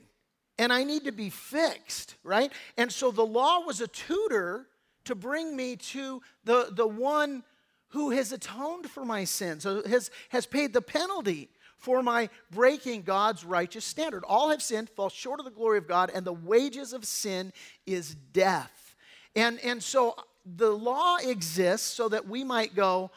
and 0.60 0.72
I 0.72 0.84
need 0.84 1.06
to 1.06 1.12
be 1.12 1.32
fixed, 1.32 2.16
right? 2.24 2.52
And 2.78 2.92
so 2.92 3.10
the 3.10 3.26
law 3.26 3.62
was 3.66 3.82
a 3.82 3.88
tutor 3.88 4.68
to 5.06 5.16
bring 5.16 5.56
me 5.56 5.78
to 5.78 6.22
the, 6.44 6.70
the 6.72 6.88
one 6.88 7.44
who 7.90 8.12
has 8.12 8.32
atoned 8.32 8.92
for 8.92 9.04
my 9.04 9.24
sins, 9.24 9.64
has, 9.64 10.12
has 10.30 10.46
paid 10.46 10.72
the 10.72 10.82
penalty 10.84 11.50
for 11.86 12.02
my 12.02 12.30
breaking 12.50 13.04
God's 13.04 13.46
righteous 13.46 13.86
standard. 13.86 14.24
All 14.24 14.50
have 14.50 14.62
sinned, 14.64 14.90
fall 14.90 15.10
short 15.10 15.40
of 15.40 15.46
the 15.46 15.52
glory 15.52 15.78
of 15.78 15.88
God, 15.88 16.12
and 16.14 16.26
the 16.26 16.34
wages 16.34 16.94
of 16.94 17.06
sin 17.06 17.54
is 17.86 18.16
death. 18.34 18.96
And, 19.36 19.60
and 19.64 19.84
so 19.84 20.16
the 20.58 20.72
law 20.72 21.18
exists 21.18 21.88
so 21.88 22.10
that 22.10 22.28
we 22.28 22.44
might 22.44 22.76
go, 22.76 23.12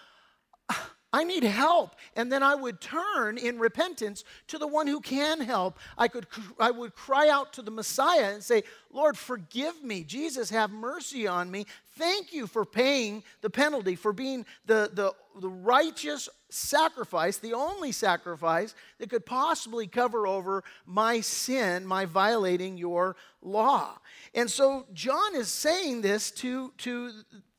I 1.11 1.25
need 1.25 1.43
help. 1.43 1.97
And 2.17 2.31
then 2.31 2.43
I 2.43 2.55
would 2.55 2.81
turn 2.81 3.39
in 3.39 3.59
repentance 3.59 4.25
to 4.49 4.59
the 4.59 4.67
one 4.67 4.87
who 4.87 5.01
can 5.01 5.41
help. 5.41 5.79
I, 5.97 6.09
could, 6.09 6.27
I 6.61 6.71
would 6.71 6.95
cry 6.95 7.31
out 7.31 7.55
to 7.55 7.63
the 7.63 7.71
Messiah 7.71 8.35
and 8.35 8.43
say, 8.43 8.65
Lord, 8.93 9.17
forgive 9.17 9.83
me. 9.83 10.05
Jesus, 10.05 10.51
have 10.51 10.71
mercy 10.71 11.27
on 11.27 11.51
me. 11.51 11.65
Thank 11.97 12.35
you 12.35 12.47
for 12.47 12.67
paying 12.67 13.23
the 13.41 13.49
penalty, 13.49 13.97
for 13.97 14.13
being 14.13 14.45
the, 14.67 14.91
the, 14.93 15.15
the 15.41 15.49
righteous 15.49 16.29
sacrifice, 16.51 17.39
the 17.39 17.55
only 17.55 17.91
sacrifice 17.91 18.75
that 18.99 19.09
could 19.09 19.25
possibly 19.25 19.87
cover 19.87 20.27
over 20.27 20.63
my 20.85 21.21
sin, 21.21 21.87
my 21.87 22.05
violating 22.05 22.77
your 22.77 23.17
law. 23.41 23.99
And 24.35 24.51
so 24.51 24.87
John 24.93 25.35
is 25.35 25.49
saying 25.49 26.03
this 26.03 26.31
to, 26.33 26.73
to, 26.79 27.13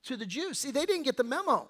to 0.03 0.17
the 0.17 0.25
Jews. 0.25 0.59
See, 0.59 0.69
they 0.69 0.85
didn't 0.85 1.03
get 1.03 1.17
the 1.17 1.23
memo. 1.23 1.67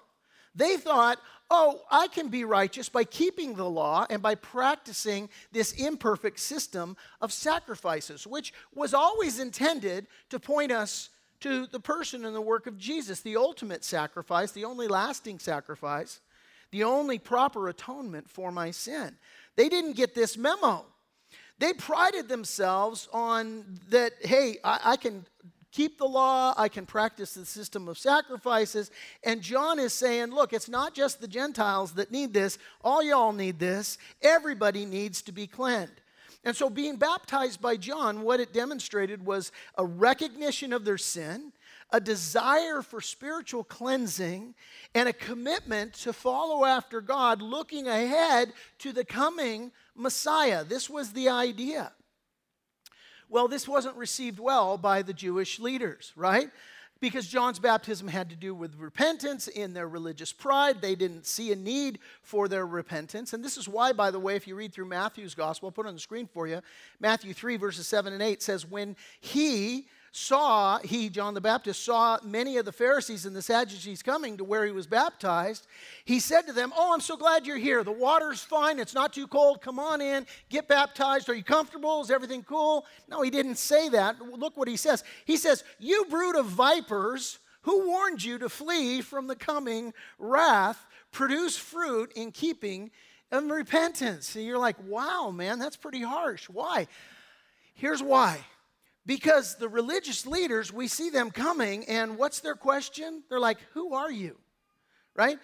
They 0.54 0.76
thought, 0.76 1.18
oh, 1.50 1.82
I 1.90 2.08
can 2.08 2.28
be 2.28 2.44
righteous 2.44 2.88
by 2.88 3.04
keeping 3.04 3.54
the 3.54 3.68
law 3.68 4.06
and 4.08 4.22
by 4.22 4.36
practicing 4.36 5.28
this 5.52 5.72
imperfect 5.72 6.38
system 6.38 6.96
of 7.20 7.32
sacrifices, 7.32 8.26
which 8.26 8.52
was 8.74 8.94
always 8.94 9.38
intended 9.38 10.06
to 10.30 10.38
point 10.38 10.72
us 10.72 11.10
to 11.40 11.66
the 11.66 11.80
person 11.80 12.24
and 12.24 12.34
the 12.34 12.40
work 12.40 12.66
of 12.66 12.78
Jesus, 12.78 13.20
the 13.20 13.36
ultimate 13.36 13.84
sacrifice, 13.84 14.52
the 14.52 14.64
only 14.64 14.86
lasting 14.86 15.38
sacrifice, 15.38 16.20
the 16.70 16.84
only 16.84 17.18
proper 17.18 17.68
atonement 17.68 18.28
for 18.28 18.52
my 18.52 18.70
sin. 18.70 19.16
They 19.56 19.68
didn't 19.68 19.96
get 19.96 20.14
this 20.14 20.36
memo. 20.36 20.84
They 21.58 21.72
prided 21.72 22.28
themselves 22.28 23.08
on 23.12 23.80
that, 23.90 24.12
hey, 24.20 24.58
I, 24.62 24.80
I 24.84 24.96
can 24.96 25.26
keep 25.72 25.98
the 25.98 26.06
law, 26.06 26.54
I 26.56 26.68
can 26.68 26.86
practice 26.86 27.34
the 27.34 27.46
system 27.46 27.88
of 27.88 27.98
sacrifices. 27.98 28.90
And 29.24 29.42
John 29.42 29.78
is 29.78 29.92
saying, 29.92 30.30
look, 30.30 30.52
it's 30.52 30.68
not 30.68 30.94
just 30.94 31.20
the 31.20 31.28
Gentiles 31.28 31.92
that 31.92 32.10
need 32.10 32.32
this, 32.32 32.58
all 32.82 33.02
y'all 33.02 33.32
need 33.32 33.58
this. 33.58 33.98
Everybody 34.22 34.84
needs 34.84 35.22
to 35.22 35.32
be 35.32 35.46
cleansed. 35.46 36.00
And 36.44 36.56
so, 36.56 36.70
being 36.70 36.96
baptized 36.96 37.60
by 37.60 37.76
John, 37.76 38.22
what 38.22 38.40
it 38.40 38.52
demonstrated 38.52 39.24
was 39.24 39.52
a 39.76 39.84
recognition 39.84 40.72
of 40.72 40.86
their 40.86 40.96
sin, 40.96 41.52
a 41.92 42.00
desire 42.00 42.80
for 42.80 43.02
spiritual 43.02 43.62
cleansing, 43.62 44.54
and 44.94 45.08
a 45.08 45.12
commitment 45.12 45.92
to 45.94 46.14
follow 46.14 46.64
after 46.64 47.02
God, 47.02 47.42
looking 47.42 47.88
ahead 47.88 48.54
to 48.78 48.92
the 48.92 49.04
coming 49.04 49.70
Messiah. 49.94 50.64
This 50.64 50.88
was 50.88 51.12
the 51.12 51.28
idea. 51.28 51.92
Well, 53.30 53.46
this 53.46 53.68
wasn't 53.68 53.96
received 53.96 54.40
well 54.40 54.76
by 54.76 55.02
the 55.02 55.12
Jewish 55.12 55.60
leaders, 55.60 56.12
right? 56.16 56.50
Because 56.98 57.28
John's 57.28 57.60
baptism 57.60 58.08
had 58.08 58.28
to 58.30 58.36
do 58.36 58.52
with 58.54 58.74
repentance 58.76 59.46
in 59.46 59.72
their 59.72 59.88
religious 59.88 60.32
pride. 60.32 60.82
They 60.82 60.96
didn't 60.96 61.26
see 61.26 61.52
a 61.52 61.56
need 61.56 62.00
for 62.22 62.48
their 62.48 62.66
repentance. 62.66 63.32
And 63.32 63.42
this 63.42 63.56
is 63.56 63.68
why, 63.68 63.92
by 63.92 64.10
the 64.10 64.18
way, 64.18 64.34
if 64.34 64.48
you 64.48 64.56
read 64.56 64.72
through 64.72 64.86
Matthew's 64.86 65.36
gospel, 65.36 65.68
I'll 65.68 65.72
put 65.72 65.86
it 65.86 65.90
on 65.90 65.94
the 65.94 66.00
screen 66.00 66.26
for 66.26 66.48
you. 66.48 66.60
Matthew 66.98 67.32
3, 67.32 67.56
verses 67.56 67.86
7 67.86 68.12
and 68.12 68.20
8 68.20 68.42
says, 68.42 68.66
When 68.66 68.96
he, 69.20 69.86
saw, 70.12 70.78
he, 70.78 71.08
John 71.08 71.34
the 71.34 71.40
Baptist, 71.40 71.84
saw 71.84 72.18
many 72.24 72.56
of 72.56 72.64
the 72.64 72.72
Pharisees 72.72 73.26
and 73.26 73.36
the 73.36 73.42
Sadducees 73.42 74.02
coming 74.02 74.36
to 74.38 74.44
where 74.44 74.66
he 74.66 74.72
was 74.72 74.86
baptized, 74.86 75.66
he 76.04 76.18
said 76.18 76.42
to 76.46 76.52
them, 76.52 76.72
Oh, 76.76 76.92
I'm 76.92 77.00
so 77.00 77.16
glad 77.16 77.46
you're 77.46 77.56
here. 77.56 77.84
The 77.84 77.92
water's 77.92 78.42
fine. 78.42 78.80
It's 78.80 78.94
not 78.94 79.12
too 79.12 79.28
cold. 79.28 79.62
Come 79.62 79.78
on 79.78 80.00
in. 80.00 80.26
Get 80.48 80.66
baptized. 80.66 81.28
Are 81.28 81.34
you 81.34 81.44
comfortable? 81.44 82.00
Is 82.00 82.10
everything 82.10 82.42
cool? 82.42 82.86
No, 83.08 83.22
he 83.22 83.30
didn't 83.30 83.56
say 83.56 83.88
that. 83.90 84.20
Look 84.20 84.56
what 84.56 84.68
he 84.68 84.76
says. 84.76 85.04
He 85.24 85.36
says, 85.36 85.62
You 85.78 86.04
brood 86.10 86.36
of 86.36 86.46
vipers, 86.46 87.38
who 87.62 87.86
warned 87.86 88.24
you 88.24 88.38
to 88.38 88.48
flee 88.48 89.02
from 89.02 89.28
the 89.28 89.36
coming 89.36 89.92
wrath? 90.18 90.86
Produce 91.12 91.56
fruit 91.56 92.12
in 92.16 92.32
keeping 92.32 92.90
of 93.30 93.44
repentance. 93.44 94.34
And 94.34 94.44
you're 94.44 94.58
like, 94.58 94.76
Wow, 94.84 95.30
man, 95.30 95.60
that's 95.60 95.76
pretty 95.76 96.02
harsh. 96.02 96.48
Why? 96.48 96.88
Here's 97.74 98.02
why 98.02 98.44
because 99.06 99.56
the 99.56 99.68
religious 99.68 100.26
leaders, 100.26 100.72
we 100.72 100.88
see 100.88 101.10
them 101.10 101.30
coming, 101.30 101.84
and 101.86 102.18
what's 102.18 102.40
their 102.40 102.54
question? 102.54 103.22
They're 103.28 103.40
like, 103.40 103.58
Who 103.72 103.94
are 103.94 104.10
you? 104.10 104.36
Right? 105.16 105.38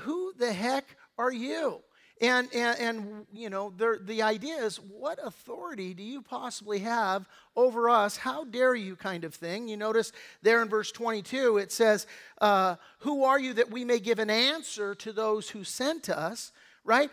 Who 0.00 0.32
the 0.38 0.52
heck 0.52 0.84
are 1.16 1.32
you? 1.32 1.80
And, 2.20 2.48
and, 2.52 2.80
and 2.80 3.26
you 3.32 3.48
know, 3.48 3.72
the 3.76 4.22
idea 4.22 4.56
is, 4.56 4.80
what 4.80 5.18
authority 5.24 5.94
do 5.94 6.02
you 6.02 6.20
possibly 6.20 6.80
have 6.80 7.28
over 7.54 7.88
us? 7.88 8.16
How 8.16 8.44
dare 8.44 8.74
you, 8.74 8.96
kind 8.96 9.24
of 9.24 9.34
thing. 9.34 9.68
You 9.68 9.76
notice 9.76 10.12
there 10.42 10.60
in 10.62 10.68
verse 10.68 10.90
22, 10.90 11.58
it 11.58 11.70
says, 11.70 12.06
uh, 12.40 12.76
Who 13.00 13.24
are 13.24 13.38
you 13.38 13.54
that 13.54 13.70
we 13.70 13.84
may 13.84 14.00
give 14.00 14.18
an 14.18 14.30
answer 14.30 14.94
to 14.96 15.12
those 15.12 15.50
who 15.50 15.62
sent 15.62 16.10
us? 16.10 16.50
Right? 16.84 17.10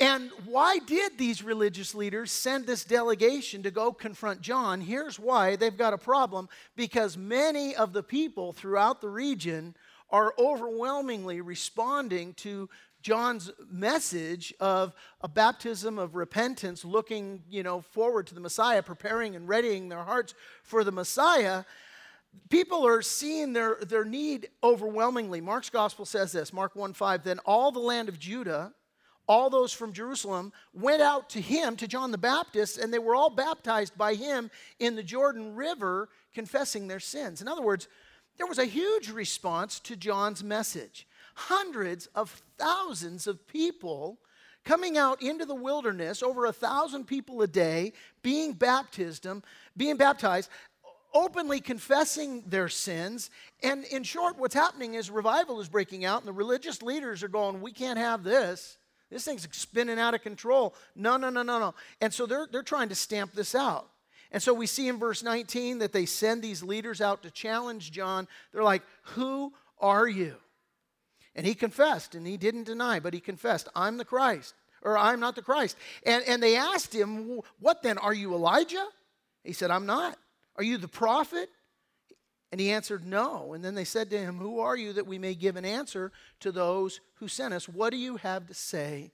And 0.00 0.30
why 0.44 0.78
did 0.78 1.18
these 1.18 1.42
religious 1.42 1.92
leaders 1.92 2.30
send 2.30 2.66
this 2.66 2.84
delegation 2.84 3.64
to 3.64 3.70
go 3.72 3.92
confront 3.92 4.40
John? 4.40 4.80
Here's 4.80 5.18
why 5.18 5.56
they've 5.56 5.76
got 5.76 5.92
a 5.92 5.98
problem 5.98 6.48
because 6.76 7.16
many 7.16 7.74
of 7.74 7.92
the 7.92 8.04
people 8.04 8.52
throughout 8.52 9.00
the 9.00 9.08
region 9.08 9.74
are 10.10 10.34
overwhelmingly 10.38 11.40
responding 11.40 12.32
to 12.34 12.68
John's 13.02 13.50
message 13.70 14.54
of 14.60 14.94
a 15.20 15.28
baptism 15.28 15.98
of 15.98 16.14
repentance, 16.14 16.84
looking, 16.84 17.42
you 17.50 17.62
know, 17.62 17.80
forward 17.80 18.28
to 18.28 18.34
the 18.34 18.40
Messiah, 18.40 18.82
preparing 18.82 19.34
and 19.34 19.48
readying 19.48 19.88
their 19.88 20.02
hearts 20.02 20.34
for 20.62 20.84
the 20.84 20.92
Messiah. 20.92 21.64
People 22.50 22.86
are 22.86 23.02
seeing 23.02 23.52
their, 23.52 23.76
their 23.76 24.04
need 24.04 24.48
overwhelmingly. 24.62 25.40
Mark's 25.40 25.70
gospel 25.70 26.04
says 26.04 26.32
this, 26.32 26.52
Mark 26.52 26.76
1 26.76 26.92
5, 26.92 27.24
then 27.24 27.40
all 27.40 27.72
the 27.72 27.80
land 27.80 28.08
of 28.08 28.18
Judah 28.18 28.72
all 29.28 29.50
those 29.50 29.72
from 29.72 29.92
Jerusalem, 29.92 30.52
went 30.72 31.02
out 31.02 31.30
to 31.30 31.40
him, 31.40 31.76
to 31.76 31.86
John 31.86 32.10
the 32.10 32.18
Baptist, 32.18 32.78
and 32.78 32.92
they 32.92 32.98
were 32.98 33.14
all 33.14 33.30
baptized 33.30 33.96
by 33.96 34.14
him 34.14 34.50
in 34.78 34.96
the 34.96 35.02
Jordan 35.02 35.54
River, 35.54 36.08
confessing 36.34 36.88
their 36.88 37.00
sins. 37.00 37.42
In 37.42 37.48
other 37.48 37.62
words, 37.62 37.88
there 38.38 38.46
was 38.46 38.58
a 38.58 38.64
huge 38.64 39.10
response 39.10 39.80
to 39.80 39.96
John's 39.96 40.42
message. 40.42 41.06
Hundreds 41.34 42.06
of 42.14 42.42
thousands 42.56 43.26
of 43.26 43.46
people 43.46 44.18
coming 44.64 44.96
out 44.96 45.22
into 45.22 45.44
the 45.44 45.54
wilderness, 45.54 46.22
over 46.22 46.46
a 46.46 46.52
thousand 46.52 47.04
people 47.04 47.42
a 47.42 47.46
day, 47.46 47.92
being 48.22 48.52
baptized, 48.52 49.26
being 49.76 49.96
baptized, 49.96 50.50
openly 51.14 51.60
confessing 51.60 52.42
their 52.46 52.68
sins. 52.68 53.30
And 53.62 53.84
in 53.84 54.02
short, 54.02 54.38
what's 54.38 54.54
happening 54.54 54.94
is 54.94 55.10
revival 55.10 55.60
is 55.60 55.68
breaking 55.68 56.04
out, 56.04 56.20
and 56.20 56.28
the 56.28 56.32
religious 56.32 56.82
leaders 56.82 57.22
are 57.22 57.28
going, 57.28 57.60
We 57.60 57.72
can't 57.72 57.98
have 57.98 58.24
this. 58.24 58.78
This 59.10 59.24
thing's 59.24 59.48
spinning 59.52 59.98
out 59.98 60.14
of 60.14 60.22
control. 60.22 60.74
No, 60.94 61.16
no, 61.16 61.30
no, 61.30 61.42
no, 61.42 61.58
no. 61.58 61.74
And 62.00 62.12
so 62.12 62.26
they're, 62.26 62.46
they're 62.50 62.62
trying 62.62 62.90
to 62.90 62.94
stamp 62.94 63.32
this 63.32 63.54
out. 63.54 63.88
And 64.30 64.42
so 64.42 64.52
we 64.52 64.66
see 64.66 64.88
in 64.88 64.98
verse 64.98 65.22
19 65.22 65.78
that 65.78 65.92
they 65.92 66.04
send 66.04 66.42
these 66.42 66.62
leaders 66.62 67.00
out 67.00 67.22
to 67.22 67.30
challenge 67.30 67.92
John. 67.92 68.28
They're 68.52 68.62
like, 68.62 68.82
Who 69.14 69.54
are 69.80 70.06
you? 70.06 70.36
And 71.34 71.46
he 71.46 71.54
confessed, 71.54 72.14
and 72.14 72.26
he 72.26 72.36
didn't 72.36 72.64
deny, 72.64 73.00
but 73.00 73.14
he 73.14 73.20
confessed, 73.20 73.68
I'm 73.74 73.96
the 73.96 74.04
Christ, 74.04 74.54
or 74.82 74.98
I'm 74.98 75.20
not 75.20 75.36
the 75.36 75.42
Christ. 75.42 75.76
And, 76.04 76.24
and 76.26 76.42
they 76.42 76.56
asked 76.56 76.94
him, 76.94 77.40
What 77.60 77.82
then? 77.82 77.96
Are 77.96 78.12
you 78.12 78.34
Elijah? 78.34 78.86
He 79.44 79.54
said, 79.54 79.70
I'm 79.70 79.86
not. 79.86 80.18
Are 80.56 80.64
you 80.64 80.76
the 80.76 80.88
prophet? 80.88 81.48
And 82.50 82.60
he 82.60 82.70
answered, 82.70 83.06
No. 83.06 83.52
And 83.52 83.64
then 83.64 83.74
they 83.74 83.84
said 83.84 84.10
to 84.10 84.18
him, 84.18 84.38
Who 84.38 84.60
are 84.60 84.76
you 84.76 84.92
that 84.94 85.06
we 85.06 85.18
may 85.18 85.34
give 85.34 85.56
an 85.56 85.64
answer 85.64 86.12
to 86.40 86.52
those 86.52 87.00
who 87.16 87.28
sent 87.28 87.54
us? 87.54 87.68
What 87.68 87.90
do 87.90 87.96
you 87.96 88.16
have 88.16 88.46
to 88.46 88.54
say 88.54 89.10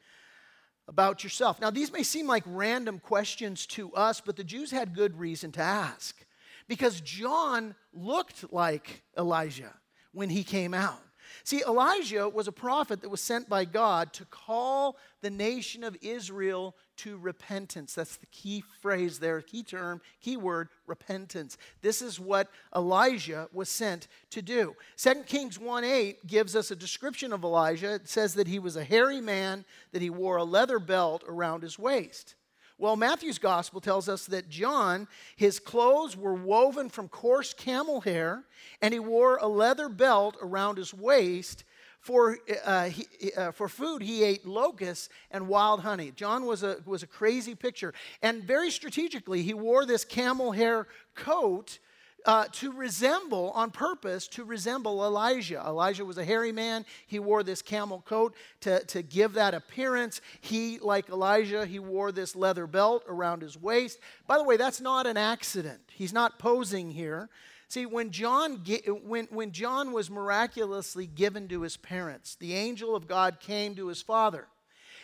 about 0.87 1.25
yourself? 1.25 1.61
Now, 1.61 1.71
these 1.71 1.93
may 1.93 2.03
seem 2.03 2.26
like 2.26 2.45
random 2.47 2.99
questions 3.00 3.67
to 3.67 3.93
us, 3.95 4.21
but 4.21 4.37
the 4.37 4.45
Jews 4.45 4.71
had 4.71 4.95
good 4.95 5.19
reason 5.19 5.50
to 5.53 5.61
ask 5.61 6.25
because 6.69 7.00
John 7.00 7.75
looked 7.93 8.53
like 8.53 9.03
Elijah 9.19 9.75
when 10.12 10.31
he 10.31 10.45
came 10.45 10.75
out. 10.75 11.03
See, 11.43 11.62
Elijah 11.67 12.29
was 12.29 12.47
a 12.47 12.53
prophet 12.53 13.00
that 13.03 13.09
was 13.09 13.21
sent 13.21 13.49
by 13.49 13.64
God 13.64 14.12
to 14.14 14.25
call 14.26 14.97
the 15.21 15.31
nation 15.31 15.83
of 15.83 15.97
Israel 16.03 16.76
to 16.99 17.17
repentance. 17.19 17.95
That's 17.95 18.17
the 18.17 18.26
key 18.26 18.62
phrase 18.81 19.19
there, 19.19 19.41
key 19.41 19.62
term, 19.62 20.00
key 20.21 20.37
word, 20.37 20.69
repentance. 20.87 21.59
This 21.83 22.00
is 22.03 22.21
what 22.21 22.49
Elijah 22.75 23.49
was 23.53 23.69
sent 23.69 24.07
to 24.31 24.43
do. 24.43 24.76
2 24.97 25.23
Kings 25.26 25.59
1 25.59 25.85
8 25.85 26.26
gives 26.26 26.55
us 26.55 26.71
a 26.71 26.76
description 26.76 27.33
of 27.33 27.43
Elijah. 27.43 27.95
It 27.95 28.09
says 28.09 28.35
that 28.35 28.47
he 28.47 28.59
was 28.59 28.76
a 28.76 28.85
hairy 28.85 29.21
man, 29.21 29.64
that 29.93 30.03
he 30.03 30.11
wore 30.11 30.37
a 30.37 30.45
leather 30.45 30.79
belt 30.79 31.25
around 31.26 31.62
his 31.62 31.79
waist. 31.79 32.35
Well, 32.76 32.97
Matthew's 32.97 33.38
gospel 33.38 33.81
tells 33.81 34.09
us 34.09 34.26
that 34.26 34.49
John, 34.49 35.07
his 35.37 35.61
clothes 35.61 36.16
were 36.16 36.35
woven 36.35 36.88
from 36.88 37.09
coarse 37.09 37.54
camel 37.54 38.00
hair, 38.00 38.45
and 38.83 38.93
he 38.93 38.99
wore 38.99 39.37
a 39.37 39.47
leather 39.47 39.88
belt 39.88 40.37
around 40.43 40.78
his 40.78 40.93
waist. 40.93 41.64
For, 42.00 42.37
uh, 42.64 42.90
he, 42.90 43.07
uh, 43.33 43.52
for 43.52 43.69
food, 43.69 44.02
he 44.02 44.25
ate 44.25 44.45
locusts 44.45 45.09
and 45.31 45.49
wild 45.49 45.81
honey. 45.81 46.11
John 46.11 46.45
was 46.45 46.62
a, 46.62 46.76
was 46.85 47.02
a 47.02 47.07
crazy 47.07 47.54
picture. 47.54 47.95
And 48.21 48.43
very 48.45 48.71
strategically, 48.71 49.43
he 49.43 49.54
wore 49.54 49.87
this 49.87 50.04
camel 50.04 50.52
hair 50.52 50.87
coat 51.14 51.78
uh, 52.25 52.47
to 52.52 52.73
resemble, 52.73 53.50
on 53.50 53.71
purpose, 53.71 54.26
to 54.28 54.45
resemble 54.45 55.04
Elijah. 55.04 55.62
Elijah 55.66 56.04
was 56.04 56.19
a 56.19 56.25
hairy 56.25 56.52
man. 56.52 56.87
He 57.07 57.19
wore 57.19 57.43
this 57.43 57.61
camel 57.61 58.02
coat 58.07 58.35
to, 58.61 58.83
to 58.85 59.02
give 59.02 59.35
that 59.35 59.54
appearance. 59.54 60.21
He, 60.40 60.78
like 60.78 61.09
Elijah, 61.11 61.66
he 61.66 61.78
wore 61.78 62.12
this 62.12 62.35
leather 62.35 62.66
belt 62.66 63.04
around 63.09 63.43
his 63.43 63.61
waist. 63.61 63.99
By 64.26 64.38
the 64.38 64.45
way, 64.45 64.57
that's 64.57 64.81
not 64.81 65.07
an 65.07 65.16
accident. 65.16 65.81
He's 65.93 66.12
not 66.12 66.38
posing 66.38 66.90
here. 66.90 67.28
See, 67.69 67.87
when 67.87 68.11
John, 68.11 68.62
when, 69.04 69.26
when 69.26 69.52
John 69.52 69.93
was 69.93 70.11
miraculously 70.11 71.07
given 71.07 71.49
to 71.49 71.62
his 71.62 71.76
parents, 71.76 72.37
the 72.37 72.54
angel 72.54 72.95
of 72.95 73.07
God 73.09 73.40
came 73.40 73.75
to 73.75 73.88
his 73.88 74.00
father 74.00 74.47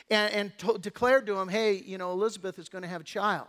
and, 0.08 0.32
and 0.32 0.58
to, 0.58 0.78
declared 0.78 1.26
to 1.26 1.38
him, 1.38 1.48
hey, 1.48 1.74
you 1.74 1.98
know, 1.98 2.12
Elizabeth 2.12 2.58
is 2.58 2.68
going 2.68 2.82
to 2.82 2.88
have 2.88 3.00
a 3.00 3.04
child 3.04 3.48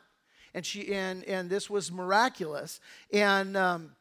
and 0.53 0.65
she 0.65 0.93
and 0.93 1.23
and 1.25 1.49
this 1.49 1.69
was 1.69 1.91
miraculous. 1.91 2.79
And 3.11 3.55
um, 3.55 3.91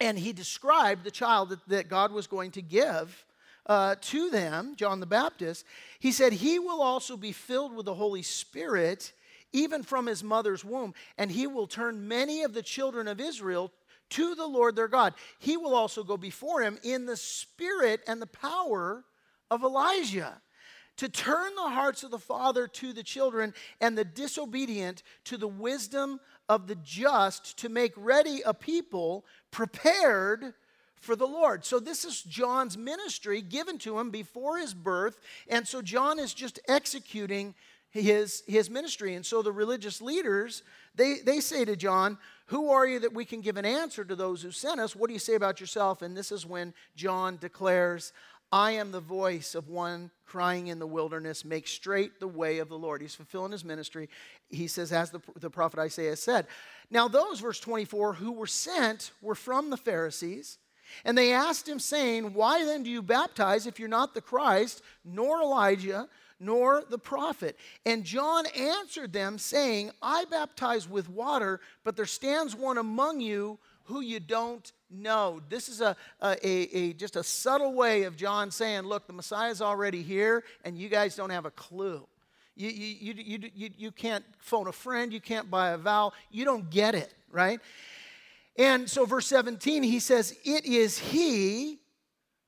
and 0.00 0.18
he 0.18 0.32
described 0.32 1.04
the 1.04 1.10
child 1.10 1.50
that, 1.50 1.68
that 1.68 1.88
god 1.88 2.12
was 2.12 2.26
going 2.26 2.50
to 2.52 2.62
give 2.62 3.24
uh, 3.66 3.94
to 4.00 4.30
them 4.30 4.74
john 4.76 5.00
the 5.00 5.06
baptist. 5.06 5.64
He 5.98 6.12
said 6.12 6.32
he 6.32 6.58
will 6.58 6.82
also 6.82 7.16
be 7.16 7.32
filled 7.32 7.74
with 7.74 7.86
the 7.86 7.94
holy 7.94 8.22
spirit 8.22 9.12
even 9.52 9.82
from 9.82 10.06
his 10.06 10.22
mother's 10.22 10.64
womb 10.64 10.94
and 11.18 11.30
he 11.30 11.46
will 11.46 11.66
turn 11.66 12.08
many 12.08 12.42
of 12.42 12.54
the 12.54 12.62
children 12.62 13.08
of 13.08 13.20
israel 13.20 13.72
to 14.10 14.34
the 14.34 14.46
lord 14.46 14.74
their 14.74 14.88
god. 14.88 15.14
He 15.38 15.56
will 15.56 15.74
also 15.74 16.02
go 16.02 16.16
before 16.16 16.62
him 16.62 16.78
in 16.82 17.06
the 17.06 17.16
spirit 17.16 18.00
and 18.06 18.20
the 18.20 18.26
power 18.26 19.04
of 19.50 19.62
elijah 19.62 20.40
to 21.00 21.08
turn 21.08 21.54
the 21.54 21.70
hearts 21.70 22.02
of 22.02 22.10
the 22.10 22.18
father 22.18 22.68
to 22.68 22.92
the 22.92 23.02
children 23.02 23.54
and 23.80 23.96
the 23.96 24.04
disobedient 24.04 25.02
to 25.24 25.38
the 25.38 25.48
wisdom 25.48 26.20
of 26.46 26.66
the 26.66 26.74
just 26.74 27.56
to 27.56 27.70
make 27.70 27.94
ready 27.96 28.42
a 28.44 28.52
people 28.52 29.24
prepared 29.50 30.52
for 30.96 31.16
the 31.16 31.26
Lord. 31.26 31.64
So, 31.64 31.80
this 31.80 32.04
is 32.04 32.20
John's 32.20 32.76
ministry 32.76 33.40
given 33.40 33.78
to 33.78 33.98
him 33.98 34.10
before 34.10 34.58
his 34.58 34.74
birth. 34.74 35.18
And 35.48 35.66
so, 35.66 35.80
John 35.80 36.18
is 36.18 36.34
just 36.34 36.60
executing 36.68 37.54
his, 37.88 38.42
his 38.46 38.68
ministry. 38.68 39.14
And 39.14 39.24
so, 39.24 39.40
the 39.40 39.52
religious 39.52 40.02
leaders, 40.02 40.62
they, 40.94 41.20
they 41.24 41.40
say 41.40 41.64
to 41.64 41.76
John, 41.76 42.18
Who 42.48 42.68
are 42.68 42.86
you 42.86 42.98
that 42.98 43.14
we 43.14 43.24
can 43.24 43.40
give 43.40 43.56
an 43.56 43.64
answer 43.64 44.04
to 44.04 44.14
those 44.14 44.42
who 44.42 44.50
sent 44.50 44.80
us? 44.80 44.94
What 44.94 45.06
do 45.06 45.14
you 45.14 45.18
say 45.18 45.34
about 45.34 45.60
yourself? 45.60 46.02
And 46.02 46.14
this 46.14 46.30
is 46.30 46.44
when 46.44 46.74
John 46.94 47.38
declares, 47.38 48.12
I 48.52 48.72
am 48.72 48.90
the 48.90 49.00
voice 49.00 49.54
of 49.54 49.68
one 49.68 50.10
crying 50.26 50.68
in 50.68 50.78
the 50.78 50.86
wilderness, 50.86 51.44
make 51.44 51.68
straight 51.68 52.18
the 52.18 52.28
way 52.28 52.58
of 52.58 52.68
the 52.68 52.78
Lord. 52.78 53.00
He's 53.00 53.14
fulfilling 53.14 53.52
his 53.52 53.64
ministry. 53.64 54.08
He 54.48 54.66
says, 54.66 54.92
as 54.92 55.10
the, 55.10 55.20
the 55.38 55.50
prophet 55.50 55.78
Isaiah 55.78 56.16
said. 56.16 56.46
Now, 56.90 57.06
those, 57.08 57.40
verse 57.40 57.60
24, 57.60 58.14
who 58.14 58.32
were 58.32 58.46
sent 58.46 59.12
were 59.22 59.34
from 59.34 59.70
the 59.70 59.76
Pharisees. 59.76 60.58
And 61.04 61.16
they 61.16 61.32
asked 61.32 61.68
him, 61.68 61.78
saying, 61.78 62.34
Why 62.34 62.64
then 62.64 62.82
do 62.82 62.90
you 62.90 63.02
baptize 63.02 63.66
if 63.66 63.78
you're 63.78 63.88
not 63.88 64.14
the 64.14 64.20
Christ, 64.20 64.82
nor 65.04 65.42
Elijah, 65.42 66.08
nor 66.40 66.82
the 66.88 66.98
prophet? 66.98 67.56
And 67.86 68.04
John 68.04 68.46
answered 68.56 69.12
them, 69.12 69.38
saying, 69.38 69.92
I 70.02 70.24
baptize 70.24 70.88
with 70.88 71.08
water, 71.08 71.60
but 71.84 71.96
there 71.96 72.06
stands 72.06 72.56
one 72.56 72.78
among 72.78 73.20
you 73.20 73.58
who 73.84 74.00
you 74.00 74.18
don't 74.18 74.72
know. 74.90 75.40
This 75.48 75.68
is 75.68 75.80
a, 75.80 75.96
a, 76.22 76.36
a, 76.46 76.92
just 76.94 77.16
a 77.16 77.22
subtle 77.22 77.74
way 77.74 78.04
of 78.04 78.16
John 78.16 78.50
saying, 78.50 78.82
look, 78.82 79.06
the 79.06 79.12
Messiah's 79.12 79.62
already 79.62 80.02
here, 80.02 80.44
and 80.64 80.76
you 80.76 80.88
guys 80.88 81.16
don't 81.16 81.30
have 81.30 81.46
a 81.46 81.50
clue. 81.50 82.06
You, 82.56 82.68
you, 82.68 83.14
you, 83.16 83.50
you, 83.54 83.70
you 83.76 83.90
can't 83.90 84.24
phone 84.38 84.66
a 84.66 84.72
friend, 84.72 85.12
you 85.12 85.20
can't 85.20 85.50
buy 85.50 85.70
a 85.70 85.78
vow, 85.78 86.12
you 86.30 86.44
don't 86.44 86.68
get 86.68 86.94
it, 86.94 87.14
right? 87.30 87.60
And 88.56 88.90
so, 88.90 89.06
verse 89.06 89.26
17, 89.28 89.82
he 89.82 90.00
says, 90.00 90.36
It 90.44 90.66
is 90.66 90.98
he 90.98 91.78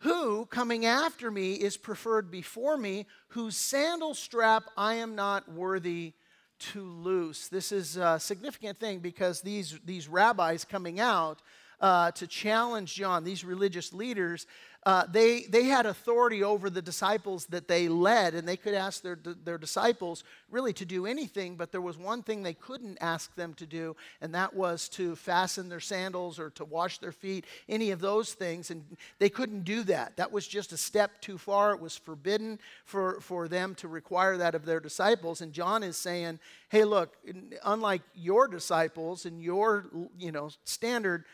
who, 0.01 0.47
coming 0.47 0.85
after 0.85 1.31
me, 1.31 1.55
is 1.55 1.77
preferred 1.77 2.31
before 2.31 2.77
me, 2.77 3.07
whose 3.29 3.57
sandal 3.57 4.15
strap 4.15 4.65
I 4.77 4.95
am 4.95 5.15
not 5.15 5.51
worthy 5.51 6.13
to 6.59 6.85
loose. 6.85 7.49
This 7.49 7.73
is 7.73 7.97
a 7.97 8.19
significant 8.21 8.79
thing 8.79 8.99
because 8.99 9.41
these, 9.41 9.79
these 9.85 10.09
rabbis 10.09 10.65
coming 10.65 11.01
out 11.01 11.41
uh, 11.83 12.13
to 12.13 12.27
challenge 12.27 12.95
John, 12.95 13.25
these 13.25 13.45
religious 13.45 13.93
leaders, 13.93 14.47
uh, 14.85 15.05
they, 15.07 15.43
they 15.43 15.65
had 15.65 15.87
authority 15.87 16.43
over 16.43 16.69
the 16.69 16.83
disciples 16.83 17.47
that 17.47 17.69
they 17.69 17.89
led, 17.89 18.35
and 18.35 18.49
they 18.49 18.57
could 18.57 18.75
ask 18.75 19.01
their, 19.01 19.17
their 19.45 19.59
disciples 19.59 20.25
really 20.51 20.73
to 20.73 20.85
do 20.85 21.07
anything, 21.07 21.55
but 21.55 21.71
there 21.71 21.81
was 21.81 21.97
one 21.97 22.21
thing 22.21 22.43
they 22.43 22.55
couldn't 22.55 22.99
ask 23.01 23.33
them 23.37 23.55
to 23.55 23.67
do, 23.67 23.95
and 24.21 24.35
that 24.35 24.55
was 24.55 24.89
to 24.89 25.15
fasten 25.15 25.69
their 25.69 25.79
sandals 25.79 26.41
or 26.41 26.51
to 26.51 26.65
wash 26.65 26.99
their 26.99 27.13
feet, 27.13 27.45
any 27.69 27.93
of 27.93 28.01
those 28.01 28.33
things, 28.33 28.73
and 28.73 28.85
they 29.21 29.29
couldn't 29.29 29.65
do 29.65 29.85
that. 29.85 30.17
That 30.17 30.33
was 30.33 30.49
just 30.49 30.73
a 30.73 30.77
step 30.77 31.21
too 31.21 31.39
far. 31.39 31.73
It 31.73 31.81
was 31.81 31.97
forbidden 31.97 32.59
for, 32.85 33.21
for 33.21 33.47
them 33.47 33.77
to 33.77 33.89
require 33.89 34.37
that 34.37 34.57
of 34.57 34.65
their 34.65 34.81
disciples, 34.81 35.43
and 35.43 35.53
John 35.53 35.85
is 35.85 35.97
saying, 35.97 36.41
hey, 36.71 36.83
look, 36.83 37.17
unlike 37.65 38.03
your 38.17 38.49
disciples 38.49 39.27
and 39.27 39.41
your, 39.41 39.87
you 40.19 40.33
know, 40.33 40.51
standard, 40.65 41.25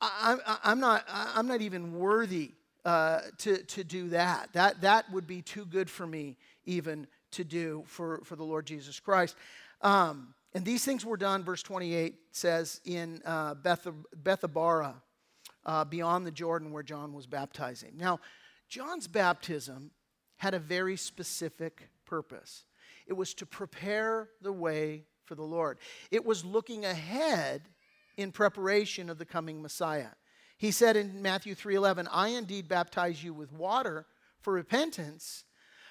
I, 0.00 0.36
am 0.64 0.80
not, 0.80 1.04
I'm 1.08 1.46
not 1.46 1.62
even 1.62 1.98
worthy 1.98 2.52
uh, 2.84 3.20
to, 3.38 3.58
to 3.64 3.84
do 3.84 4.10
that. 4.10 4.52
that. 4.52 4.80
That 4.82 5.10
would 5.12 5.26
be 5.26 5.42
too 5.42 5.64
good 5.64 5.90
for 5.90 6.06
me 6.06 6.36
even 6.64 7.06
to 7.32 7.44
do 7.44 7.84
for, 7.86 8.20
for 8.24 8.36
the 8.36 8.44
Lord 8.44 8.66
Jesus 8.66 9.00
Christ. 9.00 9.36
Um, 9.82 10.34
and 10.54 10.64
these 10.64 10.84
things 10.84 11.04
were 11.04 11.16
done, 11.16 11.44
verse 11.44 11.62
28 11.62 12.14
says, 12.30 12.80
in 12.84 13.20
uh, 13.24 13.54
Beth, 13.54 13.86
Bethabara, 14.22 14.94
uh, 15.64 15.84
beyond 15.84 16.26
the 16.26 16.30
Jordan 16.30 16.70
where 16.70 16.82
John 16.82 17.12
was 17.12 17.26
baptizing. 17.26 17.92
Now, 17.96 18.20
John's 18.68 19.06
baptism 19.06 19.90
had 20.36 20.54
a 20.54 20.58
very 20.58 20.96
specific 20.96 21.88
purpose. 22.04 22.64
It 23.06 23.14
was 23.14 23.34
to 23.34 23.46
prepare 23.46 24.28
the 24.40 24.52
way 24.52 25.04
for 25.24 25.34
the 25.34 25.42
Lord. 25.42 25.78
It 26.10 26.24
was 26.24 26.44
looking 26.44 26.84
ahead 26.84 27.62
in 28.16 28.32
preparation 28.32 29.10
of 29.10 29.18
the 29.18 29.24
coming 29.24 29.62
Messiah. 29.62 30.10
He 30.58 30.70
said 30.70 30.96
in 30.96 31.20
Matthew 31.20 31.54
3:11, 31.54 32.08
"I 32.10 32.28
indeed 32.28 32.68
baptize 32.68 33.22
you 33.22 33.34
with 33.34 33.52
water 33.52 34.06
for 34.40 34.52
repentance, 34.52 35.44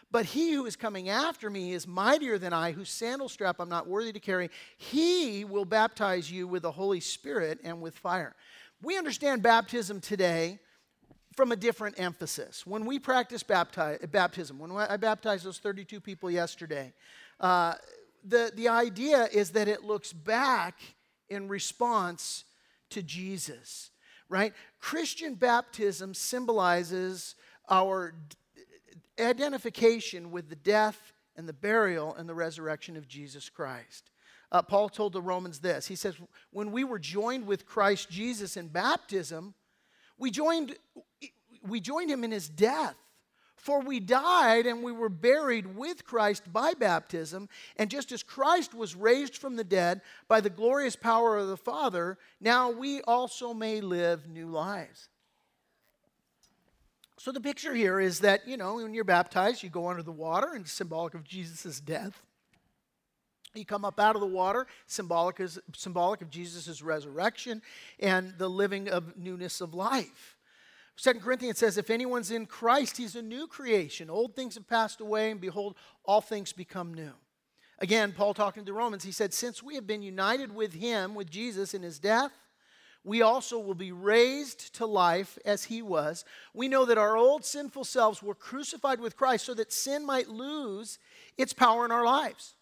but 0.09 0.25
he 0.27 0.53
who 0.53 0.65
is 0.65 0.75
coming 0.75 1.09
after 1.09 1.49
me 1.49 1.73
is 1.73 1.85
mightier 1.85 2.38
than 2.38 2.53
I, 2.53 2.71
whose 2.71 2.89
sandal 2.89 3.29
strap 3.29 3.59
I'm 3.59 3.69
not 3.69 3.88
worthy 3.88 4.11
to 4.13 4.19
carry. 4.19 4.49
He 4.77 5.45
will 5.45 5.65
baptize 5.65 6.31
you 6.31 6.47
with 6.47 6.63
the 6.63 6.71
Holy 6.71 6.99
Spirit 6.99 7.59
and 7.63 7.81
with 7.81 7.97
fire." 7.97 8.35
We 8.81 8.97
understand 8.97 9.43
baptism 9.43 10.01
today 10.01 10.59
from 11.35 11.51
a 11.51 11.55
different 11.55 11.99
emphasis. 11.99 12.65
When 12.65 12.85
we 12.85 12.97
practice 12.97 13.43
bapti- 13.43 14.09
baptism, 14.09 14.57
when 14.57 14.71
I 14.71 14.97
baptized 14.97 15.45
those 15.45 15.59
32 15.59 15.99
people 15.99 16.31
yesterday, 16.31 16.93
uh, 17.39 17.75
the, 18.23 18.51
the 18.55 18.69
idea 18.69 19.27
is 19.31 19.51
that 19.51 19.67
it 19.67 19.83
looks 19.83 20.13
back 20.13 20.79
in 21.29 21.47
response 21.47 22.45
to 22.91 23.01
Jesus, 23.01 23.91
right? 24.29 24.53
Christian 24.79 25.35
baptism 25.35 26.13
symbolizes 26.13 27.35
our 27.69 28.13
identification 29.19 30.31
with 30.31 30.49
the 30.49 30.55
death 30.55 31.13
and 31.35 31.47
the 31.47 31.53
burial 31.53 32.15
and 32.15 32.27
the 32.27 32.33
resurrection 32.33 32.95
of 32.95 33.07
Jesus 33.07 33.49
Christ. 33.49 34.11
Uh, 34.51 34.61
Paul 34.61 34.89
told 34.89 35.13
the 35.13 35.21
Romans 35.21 35.59
this 35.59 35.88
He 35.88 35.95
says, 35.95 36.15
When 36.51 36.71
we 36.71 36.83
were 36.83 36.99
joined 36.99 37.45
with 37.47 37.65
Christ 37.65 38.09
Jesus 38.09 38.57
in 38.57 38.67
baptism, 38.67 39.53
we 40.17 40.31
joined, 40.31 40.75
we 41.67 41.79
joined 41.79 42.09
him 42.09 42.23
in 42.23 42.31
his 42.31 42.47
death. 42.47 42.95
For 43.56 43.82
we 43.82 44.00
died 44.00 44.65
and 44.68 44.84
we 44.84 44.91
were 44.91 45.10
buried 45.10 45.76
with 45.76 46.06
Christ 46.06 46.52
by 46.52 46.74
baptism, 46.74 47.50
and 47.78 47.89
just 47.89 48.12
as 48.12 48.22
Christ 48.22 48.74
was 48.74 48.96
raised 48.96 49.38
from 49.38 49.56
the 49.56 49.63
dead 49.63 50.02
by 50.28 50.41
the 50.41 50.50
glorious 50.50 50.96
power 50.96 51.38
of 51.38 51.48
the 51.48 51.58
Father, 51.58 52.18
now 52.39 52.70
we 52.70 53.02
also 53.02 53.54
may 53.54 53.82
live 53.82 54.28
new 54.28 54.48
lives. 54.48 55.10
So 57.18 57.32
the 57.32 57.41
picture 57.41 57.74
here 57.74 58.00
is 58.00 58.20
that, 58.20 58.48
you 58.48 58.56
know, 58.56 58.76
when 58.76 58.94
you're 58.94 59.04
baptized, 59.04 59.63
you 59.63 59.70
go 59.70 59.88
under 59.88 60.04
the 60.04 60.12
water, 60.12 60.54
and 60.54 60.68
symbolic 60.68 61.15
of 61.15 61.24
Jesus' 61.24 61.80
death. 61.80 62.22
You 63.56 63.65
come 63.65 63.86
up 63.86 64.00
out 64.00 64.15
of 64.15 64.22
the 64.22 64.28
water, 64.28 64.68
symbolic, 64.86 65.39
is, 65.39 65.58
symbolic 65.76 66.22
of 66.22 66.30
Jesus' 66.30 66.82
resurrection 66.82 67.62
and 68.00 68.38
the 68.38 68.50
living 68.50 68.89
of 68.89 69.18
newness 69.18 69.62
of 69.62 69.74
life. 69.74 70.35
Second 70.97 71.21
Corinthians 71.21 71.58
says, 71.58 71.77
if 71.77 71.89
anyone's 71.89 72.31
in 72.31 72.45
Christ, 72.45 72.97
he's 72.97 73.15
a 73.15 73.21
new 73.21 73.47
creation. 73.47 74.10
Old 74.10 74.36
things 74.36 74.55
have 74.55 74.67
passed 74.67 75.01
away, 75.01 75.31
and 75.31 75.41
behold, 75.41 75.75
all 76.05 76.21
things 76.21 76.53
become 76.53 76.93
new. 76.93 77.12
Again, 77.79 78.13
Paul 78.13 78.34
talking 78.34 78.63
to 78.63 78.71
the 78.71 78.77
Romans, 78.77 79.03
he 79.03 79.12
said, 79.12 79.34
Since 79.34 79.62
we 79.62 79.75
have 79.75 79.86
been 79.86 80.01
united 80.01 80.55
with 80.55 80.73
him, 80.73 81.13
with 81.13 81.29
Jesus, 81.29 81.73
in 81.73 81.84
his 81.84 81.99
death, 81.99 82.31
we 83.03 83.21
also 83.21 83.60
will 83.60 83.75
be 83.75 83.91
raised 83.91 84.73
to 84.75 84.86
life 84.86 85.38
as 85.45 85.65
he 85.65 85.81
was. 85.81 86.25
We 86.53 86.67
know 86.67 86.86
that 86.86 86.97
our 86.97 87.15
old 87.15 87.45
sinful 87.45 87.84
selves 87.84 88.23
were 88.23 88.34
crucified 88.34 88.99
with 88.99 89.17
Christ 89.17 89.45
so 89.45 89.53
that 89.53 89.73
sin 89.73 90.05
might 90.05 90.29
lose 90.29 90.97
its 91.38 91.53
power 91.53 91.86
in 91.86 91.91
our 91.91 92.05
lives. 92.05 92.55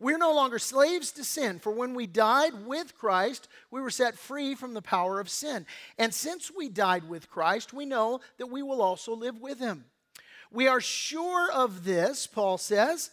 We're 0.00 0.18
no 0.18 0.34
longer 0.34 0.58
slaves 0.58 1.12
to 1.12 1.24
sin, 1.24 1.58
for 1.58 1.70
when 1.70 1.94
we 1.94 2.06
died 2.06 2.66
with 2.66 2.96
Christ, 2.96 3.48
we 3.70 3.82
were 3.82 3.90
set 3.90 4.18
free 4.18 4.54
from 4.54 4.72
the 4.72 4.80
power 4.80 5.20
of 5.20 5.28
sin. 5.28 5.66
And 5.98 6.14
since 6.14 6.50
we 6.50 6.70
died 6.70 7.06
with 7.06 7.30
Christ, 7.30 7.74
we 7.74 7.84
know 7.84 8.20
that 8.38 8.46
we 8.46 8.62
will 8.62 8.80
also 8.80 9.14
live 9.14 9.38
with 9.40 9.60
him. 9.60 9.84
We 10.50 10.66
are 10.68 10.80
sure 10.80 11.52
of 11.52 11.84
this, 11.84 12.26
Paul 12.26 12.56
says, 12.56 13.10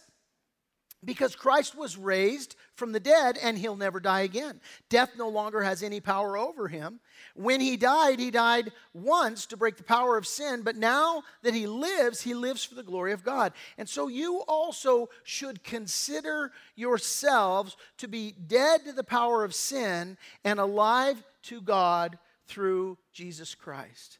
because 1.04 1.36
Christ 1.36 1.76
was 1.76 1.96
raised 1.96 2.56
from 2.74 2.92
the 2.92 3.00
dead 3.00 3.38
and 3.40 3.56
he'll 3.56 3.76
never 3.76 4.00
die 4.00 4.22
again. 4.22 4.60
Death 4.88 5.12
no 5.16 5.28
longer 5.28 5.62
has 5.62 5.82
any 5.82 6.00
power 6.00 6.36
over 6.36 6.66
him. 6.66 6.98
When 7.34 7.60
he 7.60 7.76
died, 7.76 8.18
he 8.18 8.30
died 8.30 8.72
once 8.92 9.46
to 9.46 9.56
break 9.56 9.76
the 9.76 9.84
power 9.84 10.16
of 10.16 10.26
sin, 10.26 10.62
but 10.62 10.76
now 10.76 11.22
that 11.42 11.54
he 11.54 11.66
lives, 11.66 12.20
he 12.20 12.34
lives 12.34 12.64
for 12.64 12.74
the 12.74 12.82
glory 12.82 13.12
of 13.12 13.24
God. 13.24 13.52
And 13.76 13.88
so 13.88 14.08
you 14.08 14.42
also 14.48 15.08
should 15.22 15.62
consider 15.62 16.50
yourselves 16.74 17.76
to 17.98 18.08
be 18.08 18.32
dead 18.32 18.84
to 18.84 18.92
the 18.92 19.04
power 19.04 19.44
of 19.44 19.54
sin 19.54 20.16
and 20.44 20.58
alive 20.58 21.22
to 21.44 21.60
God 21.60 22.18
through 22.48 22.98
Jesus 23.12 23.54
Christ. 23.54 24.18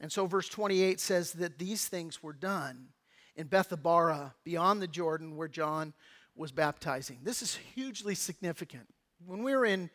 And 0.00 0.10
so 0.10 0.26
verse 0.26 0.48
28 0.48 0.98
says 0.98 1.32
that 1.34 1.58
these 1.58 1.86
things 1.86 2.22
were 2.22 2.32
done 2.32 2.88
in 3.36 3.48
Bethabara, 3.48 4.32
beyond 4.44 4.82
the 4.82 4.86
Jordan, 4.86 5.36
where 5.36 5.48
John 5.48 5.92
was 6.36 6.52
baptizing. 6.52 7.18
This 7.22 7.42
is 7.42 7.56
hugely 7.74 8.14
significant. 8.14 8.86
When 9.26 9.42
we 9.42 9.54
were 9.54 9.66
in 9.66 9.90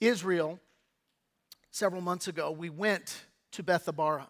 Israel 0.00 0.58
several 1.70 2.02
months 2.02 2.28
ago, 2.28 2.50
we 2.50 2.70
went 2.70 3.24
to 3.52 3.62
Bethabara. 3.62 4.26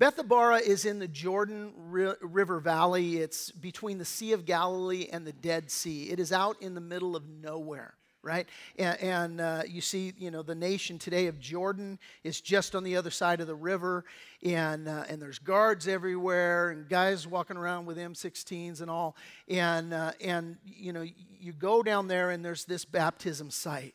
Bethabara 0.00 0.60
is 0.60 0.84
in 0.84 0.98
the 0.98 1.08
Jordan 1.08 1.72
River 1.76 2.58
Valley. 2.58 3.18
It's 3.18 3.50
between 3.50 3.98
the 3.98 4.04
Sea 4.04 4.32
of 4.32 4.44
Galilee 4.44 5.08
and 5.12 5.26
the 5.26 5.32
Dead 5.32 5.70
Sea. 5.70 6.10
It 6.10 6.18
is 6.18 6.32
out 6.32 6.60
in 6.60 6.74
the 6.74 6.80
middle 6.80 7.14
of 7.14 7.28
nowhere 7.28 7.94
right? 8.22 8.48
And, 8.78 9.00
and 9.00 9.40
uh, 9.40 9.62
you 9.66 9.80
see, 9.80 10.12
you 10.16 10.30
know, 10.30 10.42
the 10.42 10.54
nation 10.54 10.98
today 10.98 11.26
of 11.26 11.40
Jordan 11.40 11.98
is 12.22 12.40
just 12.40 12.74
on 12.74 12.84
the 12.84 12.96
other 12.96 13.10
side 13.10 13.40
of 13.40 13.46
the 13.46 13.54
river, 13.54 14.04
and 14.42 14.88
uh, 14.88 15.04
and 15.08 15.20
there's 15.20 15.38
guards 15.38 15.88
everywhere, 15.88 16.70
and 16.70 16.88
guys 16.88 17.26
walking 17.26 17.56
around 17.56 17.86
with 17.86 17.96
M16s 17.96 18.80
and 18.80 18.90
all, 18.90 19.16
and 19.48 19.92
uh, 19.92 20.12
and 20.20 20.56
you 20.64 20.92
know, 20.92 21.04
you 21.40 21.52
go 21.52 21.82
down 21.82 22.08
there, 22.08 22.30
and 22.30 22.44
there's 22.44 22.64
this 22.64 22.84
baptism 22.84 23.50
site. 23.50 23.94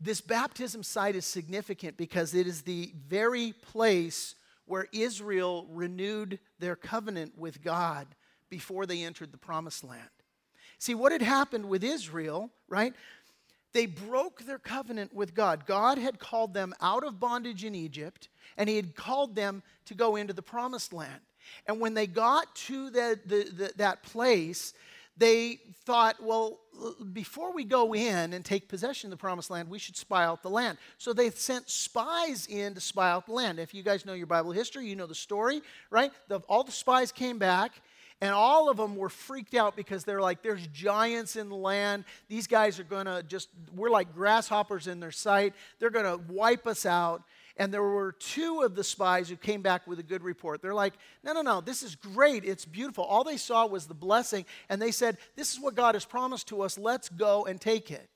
This 0.00 0.20
baptism 0.20 0.82
site 0.82 1.14
is 1.14 1.24
significant 1.24 1.96
because 1.96 2.34
it 2.34 2.46
is 2.46 2.62
the 2.62 2.92
very 3.08 3.52
place 3.52 4.34
where 4.66 4.86
Israel 4.92 5.66
renewed 5.70 6.38
their 6.58 6.76
covenant 6.76 7.38
with 7.38 7.62
God 7.62 8.08
before 8.48 8.86
they 8.86 9.02
entered 9.02 9.32
the 9.32 9.38
promised 9.38 9.84
land. 9.84 10.08
See, 10.78 10.96
what 10.96 11.12
had 11.12 11.22
happened 11.22 11.68
with 11.68 11.84
Israel, 11.84 12.50
right? 12.68 12.92
They 13.72 13.86
broke 13.86 14.42
their 14.42 14.58
covenant 14.58 15.14
with 15.14 15.34
God. 15.34 15.66
God 15.66 15.98
had 15.98 16.18
called 16.18 16.54
them 16.54 16.74
out 16.80 17.04
of 17.04 17.18
bondage 17.18 17.64
in 17.64 17.74
Egypt, 17.74 18.28
and 18.56 18.68
He 18.68 18.76
had 18.76 18.94
called 18.94 19.34
them 19.34 19.62
to 19.86 19.94
go 19.94 20.16
into 20.16 20.32
the 20.32 20.42
promised 20.42 20.92
land. 20.92 21.20
And 21.66 21.80
when 21.80 21.94
they 21.94 22.06
got 22.06 22.54
to 22.54 22.90
the, 22.90 23.18
the, 23.26 23.44
the, 23.44 23.72
that 23.76 24.02
place, 24.02 24.74
they 25.16 25.58
thought, 25.84 26.16
well, 26.22 26.60
before 27.12 27.52
we 27.52 27.64
go 27.64 27.94
in 27.94 28.32
and 28.32 28.44
take 28.44 28.68
possession 28.68 29.08
of 29.08 29.18
the 29.18 29.20
promised 29.20 29.50
land, 29.50 29.68
we 29.68 29.78
should 29.78 29.96
spy 29.96 30.24
out 30.24 30.42
the 30.42 30.50
land. 30.50 30.78
So 30.98 31.12
they 31.12 31.30
sent 31.30 31.68
spies 31.68 32.46
in 32.46 32.74
to 32.74 32.80
spy 32.80 33.10
out 33.10 33.26
the 33.26 33.32
land. 33.32 33.58
If 33.58 33.74
you 33.74 33.82
guys 33.82 34.06
know 34.06 34.14
your 34.14 34.26
Bible 34.26 34.52
history, 34.52 34.86
you 34.86 34.96
know 34.96 35.06
the 35.06 35.14
story, 35.14 35.62
right? 35.90 36.12
The, 36.28 36.38
all 36.48 36.64
the 36.64 36.72
spies 36.72 37.12
came 37.12 37.38
back 37.38 37.72
and 38.22 38.30
all 38.32 38.70
of 38.70 38.76
them 38.76 38.94
were 38.94 39.08
freaked 39.08 39.52
out 39.52 39.74
because 39.74 40.04
they're 40.04 40.20
like, 40.20 40.42
there's 40.42 40.64
giants 40.68 41.34
in 41.34 41.48
the 41.48 41.56
land. 41.56 42.04
These 42.28 42.46
guys 42.46 42.78
are 42.78 42.84
going 42.84 43.06
to 43.06 43.24
just, 43.24 43.48
we're 43.74 43.90
like 43.90 44.14
grasshoppers 44.14 44.86
in 44.86 45.00
their 45.00 45.10
sight. 45.10 45.54
They're 45.80 45.90
going 45.90 46.04
to 46.04 46.22
wipe 46.32 46.68
us 46.68 46.86
out. 46.86 47.24
And 47.56 47.74
there 47.74 47.82
were 47.82 48.12
two 48.12 48.62
of 48.62 48.76
the 48.76 48.84
spies 48.84 49.28
who 49.28 49.34
came 49.34 49.60
back 49.60 49.88
with 49.88 49.98
a 49.98 50.04
good 50.04 50.22
report. 50.22 50.62
They're 50.62 50.72
like, 50.72 50.94
no, 51.24 51.32
no, 51.32 51.42
no, 51.42 51.60
this 51.60 51.82
is 51.82 51.96
great. 51.96 52.44
It's 52.44 52.64
beautiful. 52.64 53.02
All 53.02 53.24
they 53.24 53.36
saw 53.36 53.66
was 53.66 53.86
the 53.86 53.94
blessing. 53.94 54.46
And 54.68 54.80
they 54.80 54.92
said, 54.92 55.18
this 55.34 55.52
is 55.52 55.58
what 55.58 55.74
God 55.74 55.96
has 55.96 56.04
promised 56.04 56.46
to 56.48 56.62
us. 56.62 56.78
Let's 56.78 57.08
go 57.08 57.44
and 57.46 57.60
take 57.60 57.90
it. 57.90 58.08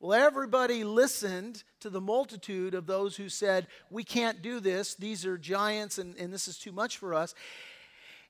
Well, 0.00 0.12
everybody 0.12 0.84
listened 0.84 1.64
to 1.80 1.90
the 1.90 2.00
multitude 2.00 2.74
of 2.74 2.86
those 2.86 3.16
who 3.16 3.28
said, 3.28 3.66
We 3.90 4.04
can't 4.04 4.40
do 4.40 4.60
this. 4.60 4.94
These 4.94 5.26
are 5.26 5.36
giants, 5.36 5.98
and, 5.98 6.16
and 6.16 6.32
this 6.32 6.46
is 6.46 6.56
too 6.56 6.70
much 6.70 6.98
for 6.98 7.14
us. 7.14 7.34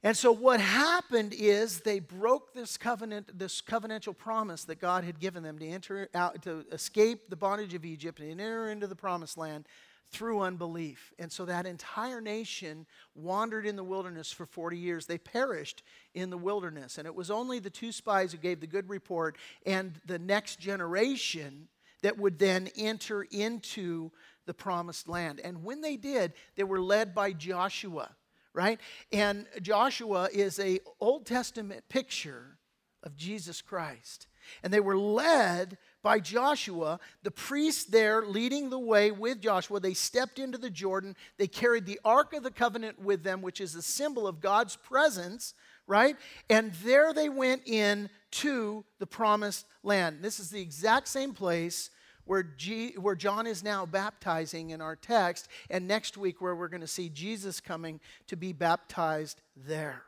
And 0.02 0.16
so 0.16 0.30
what 0.30 0.60
happened 0.60 1.34
is 1.36 1.80
they 1.80 1.98
broke 1.98 2.54
this 2.54 2.76
covenant, 2.76 3.36
this 3.36 3.60
covenantal 3.60 4.16
promise 4.16 4.64
that 4.64 4.80
God 4.80 5.02
had 5.02 5.18
given 5.18 5.42
them 5.42 5.58
to 5.58 5.66
enter 5.66 6.08
out, 6.14 6.40
to 6.42 6.64
escape 6.70 7.28
the 7.28 7.36
bondage 7.36 7.74
of 7.74 7.84
Egypt 7.84 8.20
and 8.20 8.40
enter 8.40 8.70
into 8.70 8.86
the 8.86 8.94
promised 8.94 9.36
land 9.36 9.66
through 10.10 10.40
unbelief. 10.40 11.12
And 11.18 11.30
so 11.30 11.44
that 11.44 11.66
entire 11.66 12.20
nation 12.20 12.86
wandered 13.14 13.66
in 13.66 13.76
the 13.76 13.84
wilderness 13.84 14.30
for 14.30 14.46
40 14.46 14.78
years. 14.78 15.06
They 15.06 15.18
perished 15.18 15.82
in 16.14 16.30
the 16.30 16.38
wilderness. 16.38 16.96
And 16.96 17.06
it 17.06 17.14
was 17.14 17.30
only 17.30 17.58
the 17.58 17.68
two 17.68 17.90
spies 17.90 18.32
who 18.32 18.38
gave 18.38 18.60
the 18.60 18.66
good 18.66 18.88
report 18.88 19.36
and 19.66 20.00
the 20.06 20.18
next 20.18 20.60
generation 20.60 21.68
that 22.02 22.16
would 22.16 22.38
then 22.38 22.68
enter 22.76 23.22
into 23.22 24.12
the 24.46 24.54
promised 24.54 25.08
land. 25.08 25.40
And 25.42 25.64
when 25.64 25.80
they 25.80 25.96
did, 25.96 26.32
they 26.56 26.64
were 26.64 26.80
led 26.80 27.14
by 27.14 27.32
Joshua 27.32 28.10
right? 28.58 28.80
And 29.12 29.46
Joshua 29.62 30.28
is 30.32 30.58
a 30.58 30.80
Old 31.00 31.26
Testament 31.26 31.84
picture 31.88 32.58
of 33.04 33.16
Jesus 33.16 33.62
Christ. 33.62 34.26
And 34.64 34.72
they 34.72 34.80
were 34.80 34.98
led 34.98 35.78
by 36.02 36.18
Joshua, 36.18 36.98
the 37.22 37.30
priest 37.30 37.92
there 37.92 38.26
leading 38.26 38.68
the 38.68 38.78
way 38.78 39.12
with 39.12 39.40
Joshua, 39.40 39.78
they 39.78 39.94
stepped 39.94 40.40
into 40.40 40.58
the 40.58 40.70
Jordan. 40.70 41.14
They 41.36 41.46
carried 41.46 41.86
the 41.86 42.00
Ark 42.04 42.32
of 42.32 42.42
the 42.42 42.50
Covenant 42.50 43.00
with 43.00 43.22
them, 43.22 43.42
which 43.42 43.60
is 43.60 43.76
a 43.76 43.82
symbol 43.82 44.26
of 44.26 44.40
God's 44.40 44.74
presence, 44.74 45.54
right? 45.86 46.16
And 46.50 46.72
there 46.82 47.12
they 47.12 47.28
went 47.28 47.62
in 47.64 48.10
to 48.32 48.84
the 48.98 49.06
promised 49.06 49.66
land. 49.84 50.18
This 50.20 50.40
is 50.40 50.50
the 50.50 50.60
exact 50.60 51.06
same 51.06 51.32
place 51.32 51.90
where, 52.28 52.42
G, 52.42 52.92
where 52.98 53.14
John 53.14 53.46
is 53.46 53.64
now 53.64 53.86
baptizing 53.86 54.70
in 54.70 54.82
our 54.82 54.96
text, 54.96 55.48
and 55.70 55.88
next 55.88 56.18
week 56.18 56.40
where 56.40 56.54
we're 56.54 56.68
going 56.68 56.82
to 56.82 56.86
see 56.86 57.08
Jesus 57.08 57.58
coming 57.58 58.00
to 58.26 58.36
be 58.36 58.52
baptized 58.52 59.40
there. 59.56 60.02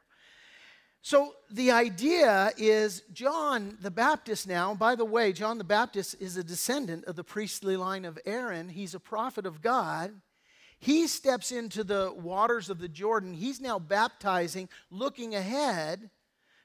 So 1.00 1.32
the 1.50 1.70
idea 1.70 2.52
is 2.58 3.02
John 3.14 3.78
the 3.80 3.90
Baptist 3.90 4.46
now, 4.46 4.74
by 4.74 4.96
the 4.96 5.04
way, 5.04 5.32
John 5.32 5.56
the 5.56 5.64
Baptist 5.64 6.14
is 6.20 6.36
a 6.36 6.44
descendant 6.44 7.06
of 7.06 7.16
the 7.16 7.24
priestly 7.24 7.74
line 7.78 8.04
of 8.04 8.18
Aaron. 8.26 8.68
He's 8.68 8.94
a 8.94 9.00
prophet 9.00 9.46
of 9.46 9.62
God. 9.62 10.12
He 10.78 11.06
steps 11.06 11.52
into 11.52 11.84
the 11.84 12.12
waters 12.14 12.68
of 12.68 12.80
the 12.80 12.88
Jordan. 12.88 13.32
He's 13.32 13.62
now 13.62 13.78
baptizing, 13.78 14.68
looking 14.90 15.34
ahead 15.34 16.10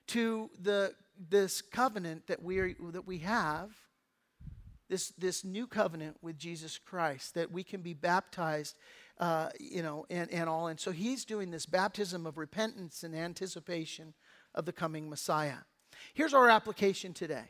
to 0.07 0.49
the, 0.61 0.93
this 1.29 1.61
covenant 1.61 2.27
that 2.27 2.43
we, 2.43 2.59
are, 2.59 2.73
that 2.91 3.07
we 3.07 3.19
have, 3.19 3.69
this, 4.89 5.09
this 5.17 5.43
new 5.43 5.67
covenant 5.67 6.17
with 6.21 6.37
Jesus 6.37 6.77
Christ, 6.77 7.33
that 7.35 7.51
we 7.51 7.63
can 7.63 7.81
be 7.81 7.93
baptized 7.93 8.77
uh, 9.19 9.49
you 9.59 9.81
know, 9.81 10.05
and, 10.09 10.29
and 10.31 10.49
all. 10.49 10.67
And 10.67 10.79
so 10.79 10.91
he's 10.91 11.25
doing 11.25 11.51
this 11.51 11.65
baptism 11.65 12.25
of 12.25 12.37
repentance 12.37 13.03
and 13.03 13.15
anticipation 13.15 14.13
of 14.53 14.65
the 14.65 14.73
coming 14.73 15.09
Messiah. 15.09 15.59
Here's 16.13 16.33
our 16.33 16.49
application 16.49 17.13
today. 17.13 17.45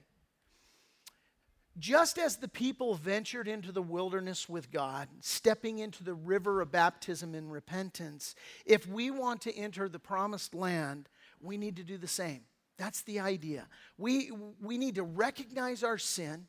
Just 1.78 2.18
as 2.18 2.38
the 2.38 2.48
people 2.48 2.96
ventured 2.96 3.50
into 3.50 3.72
the 3.72 3.82
wilderness 3.82 4.48
with 4.48 4.72
God, 4.72 5.10
stepping 5.20 5.80
into 5.80 6.04
the 6.04 6.14
river 6.14 6.62
of 6.62 6.72
baptism 6.72 7.36
in 7.36 7.50
repentance, 7.50 8.34
if 8.66 8.88
we 8.88 9.12
want 9.12 9.42
to 9.42 9.56
enter 9.56 9.90
the 9.90 10.00
promised 10.00 10.56
land, 10.56 11.10
we 11.42 11.58
need 11.58 11.76
to 11.76 11.84
do 11.84 11.98
the 11.98 12.08
same. 12.08 12.42
That's 12.78 13.02
the 13.02 13.20
idea. 13.20 13.68
We, 13.98 14.32
we 14.62 14.78
need 14.78 14.96
to 14.96 15.04
recognize 15.04 15.84
our 15.84 15.98
sin, 15.98 16.48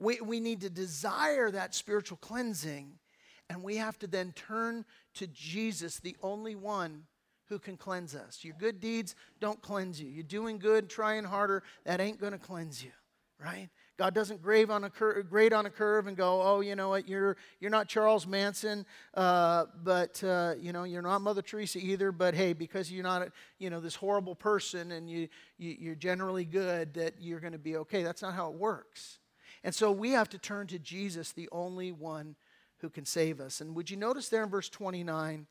we, 0.00 0.20
we 0.20 0.40
need 0.40 0.62
to 0.62 0.70
desire 0.70 1.50
that 1.50 1.74
spiritual 1.74 2.18
cleansing, 2.20 2.98
and 3.48 3.62
we 3.62 3.76
have 3.76 3.98
to 4.00 4.06
then 4.06 4.32
turn 4.32 4.84
to 5.14 5.26
Jesus, 5.26 5.98
the 5.98 6.16
only 6.22 6.54
one 6.54 7.04
who 7.48 7.58
can 7.58 7.76
cleanse 7.76 8.14
us. 8.14 8.42
Your 8.42 8.54
good 8.58 8.80
deeds 8.80 9.14
don't 9.40 9.60
cleanse 9.60 10.00
you. 10.00 10.08
You're 10.08 10.22
doing 10.22 10.58
good, 10.58 10.88
trying 10.88 11.24
harder, 11.24 11.62
that 11.84 12.00
ain't 12.00 12.20
going 12.20 12.32
to 12.32 12.38
cleanse 12.38 12.82
you, 12.82 12.92
right? 13.38 13.68
God 13.98 14.14
doesn't 14.14 14.40
grade 14.40 14.70
on 14.70 14.84
a 14.84 14.88
cur- 14.88 15.22
grade 15.24 15.52
on 15.52 15.66
a 15.66 15.70
curve 15.70 16.06
and 16.06 16.16
go, 16.16 16.40
oh, 16.40 16.60
you 16.60 16.74
know 16.74 16.88
what, 16.88 17.06
you're 17.06 17.36
you're 17.58 17.70
not 17.70 17.86
Charles 17.86 18.26
Manson, 18.26 18.86
uh, 19.12 19.66
but 19.84 20.24
uh, 20.24 20.54
you 20.58 20.72
know 20.72 20.84
you're 20.84 21.02
not 21.02 21.20
Mother 21.20 21.42
Teresa 21.42 21.78
either. 21.78 22.10
But 22.10 22.34
hey, 22.34 22.54
because 22.54 22.90
you're 22.90 23.02
not 23.02 23.28
you 23.58 23.68
know 23.68 23.78
this 23.78 23.94
horrible 23.94 24.34
person 24.34 24.92
and 24.92 25.10
you, 25.10 25.28
you 25.58 25.76
you're 25.78 25.94
generally 25.94 26.46
good, 26.46 26.94
that 26.94 27.16
you're 27.20 27.40
going 27.40 27.52
to 27.52 27.58
be 27.58 27.76
okay. 27.76 28.02
That's 28.02 28.22
not 28.22 28.32
how 28.32 28.48
it 28.48 28.54
works. 28.54 29.18
And 29.62 29.74
so 29.74 29.92
we 29.92 30.10
have 30.10 30.28
to 30.30 30.38
turn 30.38 30.66
to 30.68 30.78
Jesus, 30.78 31.32
the 31.32 31.48
only 31.52 31.92
one 31.92 32.36
who 32.78 32.88
can 32.88 33.04
save 33.04 33.40
us. 33.40 33.60
And 33.60 33.74
would 33.74 33.90
you 33.90 33.96
notice 33.96 34.28
there 34.28 34.42
in 34.42 34.48
verse 34.48 34.68
29? 34.68 35.46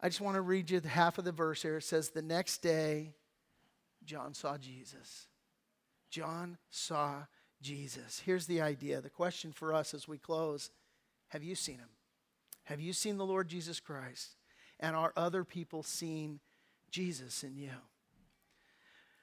I 0.00 0.08
just 0.08 0.20
want 0.20 0.34
to 0.34 0.40
read 0.40 0.70
you 0.70 0.80
the 0.80 0.88
half 0.88 1.18
of 1.18 1.24
the 1.24 1.32
verse 1.32 1.62
here. 1.62 1.76
It 1.76 1.84
says, 1.84 2.08
The 2.08 2.22
next 2.22 2.58
day, 2.58 3.14
John 4.04 4.34
saw 4.34 4.58
Jesus. 4.58 5.28
John 6.10 6.58
saw 6.70 7.24
Jesus. 7.60 8.20
Here's 8.24 8.46
the 8.46 8.60
idea. 8.60 9.00
The 9.00 9.10
question 9.10 9.52
for 9.52 9.72
us 9.72 9.94
as 9.94 10.08
we 10.08 10.18
close 10.18 10.70
Have 11.28 11.44
you 11.44 11.54
seen 11.54 11.78
him? 11.78 11.88
Have 12.64 12.80
you 12.80 12.92
seen 12.92 13.16
the 13.16 13.26
Lord 13.26 13.48
Jesus 13.48 13.80
Christ? 13.80 14.36
And 14.80 14.96
are 14.96 15.12
other 15.16 15.44
people 15.44 15.84
seeing 15.84 16.40
Jesus 16.90 17.44
in 17.44 17.56
you? 17.56 17.70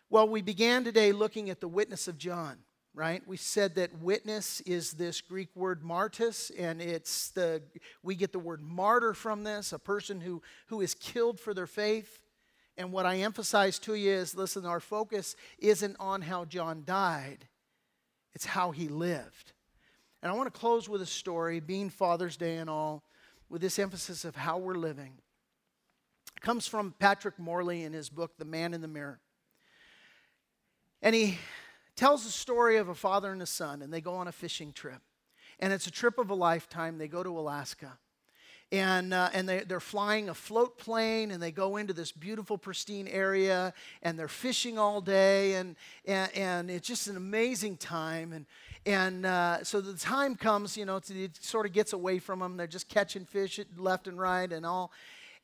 Well, 0.10 0.28
we 0.28 0.42
began 0.42 0.86
today 0.86 1.12
looking 1.12 1.50
at 1.50 1.60
the 1.60 1.68
witness 1.68 2.08
of 2.08 2.18
John 2.18 2.60
right? 2.94 3.22
We 3.28 3.38
said 3.38 3.76
that 3.76 4.02
witness 4.02 4.62
is 4.62 4.94
this 4.94 5.22
Greek 5.22 5.50
word 5.56 5.84
martyrs, 5.84 6.52
and 6.58 6.82
it's 6.82 7.30
the 7.32 7.62
we 8.04 8.16
get 8.16 8.32
the 8.32 8.40
word 8.40 8.62
martyr 8.62 9.14
from 9.14 9.44
this, 9.44 9.74
a 9.74 9.80
person 9.80 10.22
who 10.22 10.42
who 10.68 10.82
is 10.82 10.94
killed 10.94 11.40
for 11.40 11.54
their 11.54 11.68
faith. 11.68 12.22
And 12.78 12.94
what 12.94 13.06
I 13.06 13.18
emphasize 13.18 13.78
to 13.80 13.96
you 13.96 14.12
is 14.12 14.36
listen, 14.36 14.66
our 14.66 14.80
focus 14.80 15.36
isn't 15.60 15.98
on 16.00 16.22
how 16.22 16.46
John 16.46 16.84
died, 16.86 17.48
it's 18.34 18.46
how 18.46 18.72
he 18.72 18.88
lived. 18.88 19.54
And 20.22 20.32
I 20.32 20.36
want 20.36 20.54
to 20.54 20.60
close 20.60 20.90
with 20.90 21.02
a 21.02 21.06
story, 21.06 21.60
being 21.60 21.90
Father's 21.90 22.36
Day 22.36 22.58
and 22.58 22.70
all, 22.70 23.04
with 23.50 23.62
this 23.62 23.80
emphasis 23.80 24.26
of 24.26 24.36
how 24.36 24.58
we're 24.58 24.76
living. 24.76 25.14
It 26.36 26.42
comes 26.42 26.68
from 26.68 26.94
Patrick 27.00 27.40
Morley 27.40 27.84
in 27.84 27.94
his 27.94 28.10
book, 28.10 28.38
The 28.38 28.46
Man 28.46 28.74
in 28.74 28.82
the 28.82 28.88
Mirror. 28.88 29.20
And 31.02 31.16
he 31.16 31.38
tells 32.00 32.24
the 32.24 32.32
story 32.32 32.78
of 32.78 32.88
a 32.88 32.96
father 32.96 33.34
and 33.34 33.42
a 33.42 33.46
son, 33.46 33.82
and 33.82 33.92
they 33.92 34.00
go 34.00 34.16
on 34.16 34.30
a 34.30 34.32
fishing 34.32 34.72
trip. 34.72 35.02
And 35.60 35.74
it's 35.74 35.86
a 35.86 35.92
trip 35.92 36.18
of 36.18 36.30
a 36.30 36.34
lifetime. 36.34 36.98
They 36.98 37.10
go 37.10 37.24
to 37.24 37.38
Alaska. 37.38 37.98
And, 38.72 39.14
uh, 39.14 39.30
and 39.34 39.50
they, 39.50 39.60
they're 39.66 39.82
flying 39.82 40.30
a 40.30 40.34
float 40.34 40.78
plane 40.78 41.32
and 41.32 41.42
they 41.42 41.52
go 41.52 41.76
into 41.76 41.92
this 41.92 42.12
beautiful, 42.12 42.58
pristine 42.58 43.08
area 43.08 43.74
and 44.04 44.18
they're 44.18 44.28
fishing 44.28 44.78
all 44.78 45.02
day. 45.02 45.56
And, 45.56 45.76
and, 46.06 46.32
and 46.38 46.72
it's 46.72 46.88
just 46.88 47.08
an 47.08 47.18
amazing 47.18 47.78
time. 47.78 48.32
And, 48.32 48.46
and 48.86 49.26
uh, 49.26 49.64
so 49.64 49.82
the 49.82 49.96
time 49.96 50.36
comes, 50.36 50.78
you 50.78 50.86
know, 50.86 51.02
it 51.10 51.44
sort 51.44 51.66
of 51.66 51.74
gets 51.74 51.94
away 51.94 52.20
from 52.20 52.40
them. 52.40 52.58
They're 52.58 52.68
just 52.68 52.88
catching 52.88 53.26
fish 53.26 53.60
left 53.76 54.08
and 54.08 54.20
right 54.20 54.50
and 54.54 54.66
all. 54.66 54.92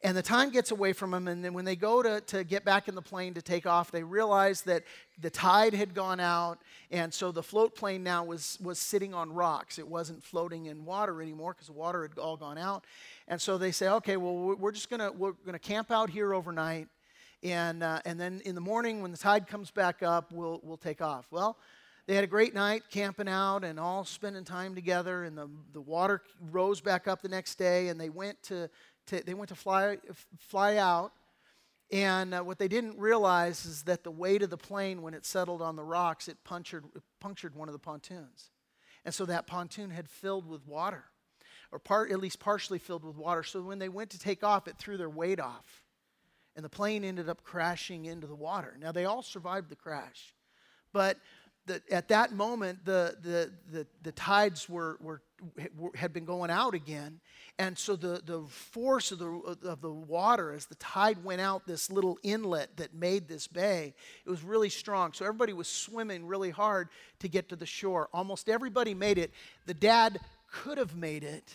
And 0.05 0.15
the 0.15 0.21
time 0.21 0.51
gets 0.51 0.69
away 0.69 0.93
from 0.93 1.09
them. 1.09 1.27
And 1.27 1.43
then 1.43 1.55
when 1.55 1.65
they 1.65 1.75
go 1.75 2.03
to, 2.03 2.21
to 2.21 2.43
get 2.43 2.63
back 2.63 2.87
in 2.87 2.93
the 2.93 3.01
plane 3.01 3.33
to 3.33 3.41
take 3.41 3.65
off, 3.65 3.89
they 3.89 4.03
realize 4.03 4.61
that 4.61 4.83
the 5.19 5.31
tide 5.31 5.73
had 5.73 5.95
gone 5.95 6.19
out. 6.19 6.59
And 6.91 7.11
so 7.11 7.31
the 7.31 7.41
float 7.41 7.73
plane 7.75 8.03
now 8.03 8.23
was, 8.23 8.59
was 8.61 8.77
sitting 8.77 9.15
on 9.15 9.33
rocks. 9.33 9.79
It 9.79 9.87
wasn't 9.87 10.23
floating 10.23 10.67
in 10.67 10.85
water 10.85 11.23
anymore 11.23 11.53
because 11.53 11.65
the 11.65 11.73
water 11.73 12.03
had 12.03 12.19
all 12.19 12.37
gone 12.37 12.59
out. 12.59 12.85
And 13.27 13.41
so 13.41 13.57
they 13.57 13.71
say, 13.71 13.89
okay, 13.89 14.15
well, 14.15 14.55
we're 14.55 14.71
just 14.71 14.91
going 14.91 14.99
to 14.99 15.11
we're 15.11 15.33
to 15.51 15.57
camp 15.57 15.89
out 15.89 16.11
here 16.11 16.35
overnight. 16.35 16.87
And, 17.41 17.81
uh, 17.81 17.99
and 18.05 18.19
then 18.19 18.43
in 18.45 18.53
the 18.53 18.61
morning, 18.61 19.01
when 19.01 19.09
the 19.09 19.17
tide 19.17 19.47
comes 19.47 19.71
back 19.71 20.03
up, 20.03 20.31
we'll, 20.31 20.59
we'll 20.61 20.77
take 20.77 21.01
off. 21.01 21.25
Well, 21.31 21.57
they 22.05 22.13
had 22.13 22.23
a 22.23 22.27
great 22.27 22.53
night 22.53 22.83
camping 22.91 23.27
out 23.27 23.63
and 23.63 23.79
all 23.79 24.05
spending 24.05 24.43
time 24.43 24.75
together. 24.75 25.23
And 25.23 25.35
the, 25.35 25.49
the 25.73 25.81
water 25.81 26.21
rose 26.51 26.79
back 26.79 27.07
up 27.07 27.23
the 27.23 27.27
next 27.27 27.55
day. 27.55 27.87
And 27.87 27.99
they 27.99 28.09
went 28.09 28.43
to 28.43 28.69
to, 29.07 29.23
they 29.23 29.33
went 29.33 29.49
to 29.49 29.55
fly, 29.55 29.97
fly 30.37 30.77
out. 30.77 31.11
And 31.91 32.33
uh, 32.33 32.41
what 32.41 32.57
they 32.57 32.67
didn't 32.67 32.97
realize 32.97 33.65
is 33.65 33.83
that 33.83 34.03
the 34.03 34.11
weight 34.11 34.41
of 34.41 34.49
the 34.49 34.57
plane, 34.57 35.01
when 35.01 35.13
it 35.13 35.25
settled 35.25 35.61
on 35.61 35.75
the 35.75 35.83
rocks, 35.83 36.27
it 36.27 36.37
punctured, 36.43 36.85
it 36.95 37.03
punctured 37.19 37.55
one 37.55 37.69
of 37.69 37.73
the 37.73 37.79
pontoons. 37.79 38.49
And 39.03 39.13
so 39.13 39.25
that 39.25 39.45
pontoon 39.45 39.91
had 39.91 40.09
filled 40.09 40.47
with 40.49 40.65
water, 40.65 41.03
or 41.71 41.77
part, 41.77 42.11
at 42.11 42.19
least 42.19 42.39
partially 42.39 42.79
filled 42.79 43.03
with 43.03 43.17
water. 43.17 43.43
So 43.43 43.61
when 43.61 43.77
they 43.77 43.89
went 43.89 44.09
to 44.11 44.19
take 44.19 44.43
off, 44.43 44.67
it 44.67 44.77
threw 44.77 44.97
their 44.97 45.09
weight 45.09 45.39
off. 45.39 45.83
And 46.55 46.65
the 46.65 46.69
plane 46.69 47.03
ended 47.03 47.29
up 47.29 47.43
crashing 47.43 48.05
into 48.05 48.27
the 48.27 48.35
water. 48.35 48.77
Now, 48.79 48.91
they 48.91 49.05
all 49.05 49.21
survived 49.21 49.69
the 49.69 49.75
crash. 49.75 50.33
But 50.91 51.17
the, 51.65 51.81
at 51.91 52.09
that 52.09 52.33
moment, 52.33 52.85
the, 52.85 53.17
the, 53.21 53.51
the, 53.71 53.87
the 54.03 54.11
tides 54.11 54.69
were, 54.69 54.97
were, 55.01 55.21
had 55.95 56.13
been 56.13 56.25
going 56.25 56.51
out 56.51 56.73
again. 56.73 57.19
And 57.57 57.77
so 57.77 57.95
the, 57.95 58.21
the 58.25 58.41
force 58.49 59.11
of 59.11 59.19
the, 59.19 59.57
of 59.63 59.81
the 59.81 59.91
water, 59.91 60.51
as 60.51 60.65
the 60.65 60.75
tide 60.75 61.23
went 61.23 61.41
out 61.41 61.65
this 61.65 61.89
little 61.89 62.19
inlet 62.21 62.77
that 62.77 62.93
made 62.93 63.27
this 63.27 63.47
bay, 63.47 63.93
it 64.25 64.29
was 64.29 64.43
really 64.43 64.69
strong. 64.69 65.13
So 65.13 65.25
everybody 65.25 65.53
was 65.53 65.67
swimming 65.67 66.25
really 66.25 66.49
hard 66.49 66.89
to 67.19 67.27
get 67.27 67.49
to 67.49 67.55
the 67.55 67.65
shore. 67.65 68.09
Almost 68.13 68.49
everybody 68.49 68.93
made 68.93 69.17
it. 69.17 69.31
The 69.65 69.73
dad 69.73 70.19
could 70.51 70.77
have 70.77 70.95
made 70.95 71.23
it, 71.23 71.51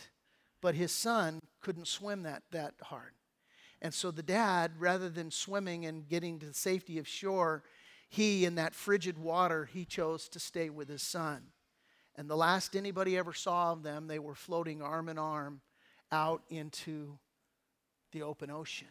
but 0.60 0.74
his 0.74 0.92
son 0.92 1.40
couldn't 1.60 1.86
swim 1.86 2.22
that, 2.22 2.42
that 2.50 2.74
hard. 2.82 3.12
And 3.82 3.94
so 3.94 4.10
the 4.10 4.22
dad, 4.22 4.72
rather 4.78 5.08
than 5.08 5.30
swimming 5.30 5.86
and 5.86 6.08
getting 6.08 6.38
to 6.38 6.46
the 6.46 6.54
safety 6.54 6.98
of 6.98 7.06
shore, 7.06 7.62
he, 8.10 8.44
in 8.44 8.56
that 8.56 8.74
frigid 8.74 9.18
water, 9.18 9.66
he 9.66 9.84
chose 9.84 10.28
to 10.30 10.40
stay 10.40 10.68
with 10.68 10.88
his 10.88 11.00
son. 11.00 11.44
And 12.16 12.28
the 12.28 12.36
last 12.36 12.74
anybody 12.74 13.16
ever 13.16 13.32
saw 13.32 13.70
of 13.70 13.84
them, 13.84 14.08
they 14.08 14.18
were 14.18 14.34
floating 14.34 14.82
arm 14.82 15.08
in 15.08 15.16
arm 15.16 15.60
out 16.10 16.42
into 16.50 17.18
the 18.10 18.22
open 18.22 18.50
ocean. 18.50 18.88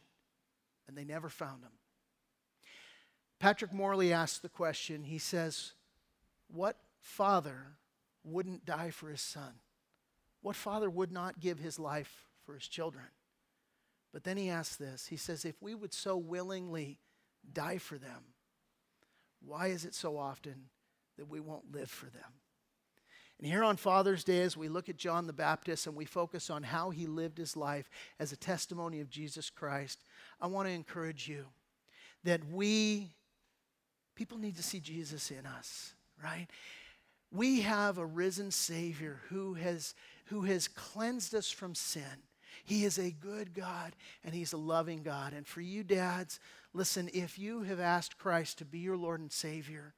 And 0.88 0.97
they 0.97 1.03
never 1.03 1.27
found 1.27 1.63
him. 1.63 1.71
Patrick 3.39 3.73
Morley 3.73 4.13
asked 4.13 4.41
the 4.41 4.47
question 4.47 5.03
he 5.03 5.17
says, 5.17 5.73
What 6.47 6.77
father 7.01 7.75
wouldn't 8.23 8.65
die 8.65 8.89
for 8.89 9.10
his 9.10 9.21
son? 9.21 9.55
What 10.41 10.55
father 10.55 10.89
would 10.89 11.12
not 11.12 11.41
give 11.41 11.60
his 11.60 11.77
life 11.77 12.25
for 12.45 12.53
his 12.53 12.69
children? 12.69 13.05
But 14.13 14.23
then 14.23 14.38
he 14.38 14.49
asks 14.49 14.77
this 14.77 15.08
He 15.08 15.17
says, 15.17 15.43
If 15.43 15.62
we 15.62 15.75
would 15.75 15.93
so 15.93 16.15
willingly 16.15 16.99
die 17.51 17.79
for 17.79 17.97
them, 17.97 18.23
why 19.45 19.67
is 19.67 19.86
it 19.86 19.95
so 19.95 20.17
often 20.17 20.69
that 21.17 21.30
we 21.30 21.39
won't 21.39 21.71
live 21.71 21.89
for 21.89 22.08
them? 22.08 22.34
And 23.39 23.47
here 23.47 23.63
on 23.63 23.78
Father's 23.78 24.25
Day, 24.25 24.41
as 24.41 24.58
we 24.58 24.67
look 24.67 24.89
at 24.89 24.97
John 24.97 25.25
the 25.25 25.34
Baptist 25.34 25.88
and 25.88 25.95
we 25.95 26.04
focus 26.04 26.49
on 26.49 26.62
how 26.62 26.89
he 26.89 27.08
lived 27.08 27.38
his 27.38 27.56
life 27.56 27.89
as 28.19 28.34
a 28.34 28.38
testimony 28.38 28.99
of 28.99 29.10
Jesus 29.10 29.49
Christ, 29.49 30.04
I 30.41 30.47
want 30.47 30.67
to 30.67 30.73
encourage 30.73 31.30
you 31.30 31.45
that 32.25 32.41
we, 32.52 33.12
people 34.15 34.38
need 34.38 34.58
to 34.58 34.63
see 34.63 34.82
Jesus 34.82 35.32
in 35.32 35.45
us, 35.45 35.93
right? 36.21 36.47
We 37.32 37.62
have 37.62 37.97
a 37.97 38.06
risen 38.06 38.52
Savior 38.52 39.21
who 39.30 39.54
has, 39.54 39.95
who 40.25 40.41
has 40.41 40.67
cleansed 40.67 41.34
us 41.34 41.49
from 41.49 41.75
sin. 41.75 42.04
He 42.65 42.84
is 42.84 42.99
a 42.99 43.12
good 43.12 43.54
God 43.54 43.95
and 44.25 44.36
He's 44.36 44.52
a 44.52 44.58
loving 44.58 45.02
God. 45.02 45.32
And 45.32 45.47
for 45.47 45.62
you, 45.62 45.84
dads, 45.84 46.41
listen, 46.73 47.10
if 47.13 47.39
you 47.39 47.63
have 47.63 47.79
asked 47.79 48.17
Christ 48.17 48.58
to 48.60 48.65
be 48.65 48.79
your 48.79 48.97
Lord 48.97 49.19
and 49.19 49.32
Savior, 49.32 49.95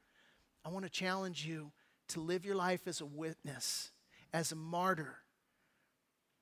I 0.64 0.70
want 0.70 0.86
to 0.86 0.92
challenge 0.92 1.46
you 1.46 1.72
to 2.10 2.20
live 2.20 2.46
your 2.46 2.56
life 2.56 2.88
as 2.88 3.02
a 3.02 3.06
witness, 3.06 3.92
as 4.34 4.52
a 4.52 4.56
martyr, 4.56 5.18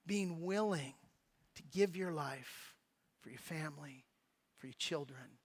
being 0.06 0.42
willing 0.44 0.94
to 1.56 1.64
give 1.64 1.96
your 1.96 2.12
life 2.12 2.76
for 3.22 3.30
your 3.30 3.40
family, 3.40 4.06
for 4.58 4.68
your 4.68 4.74
children. 4.78 5.39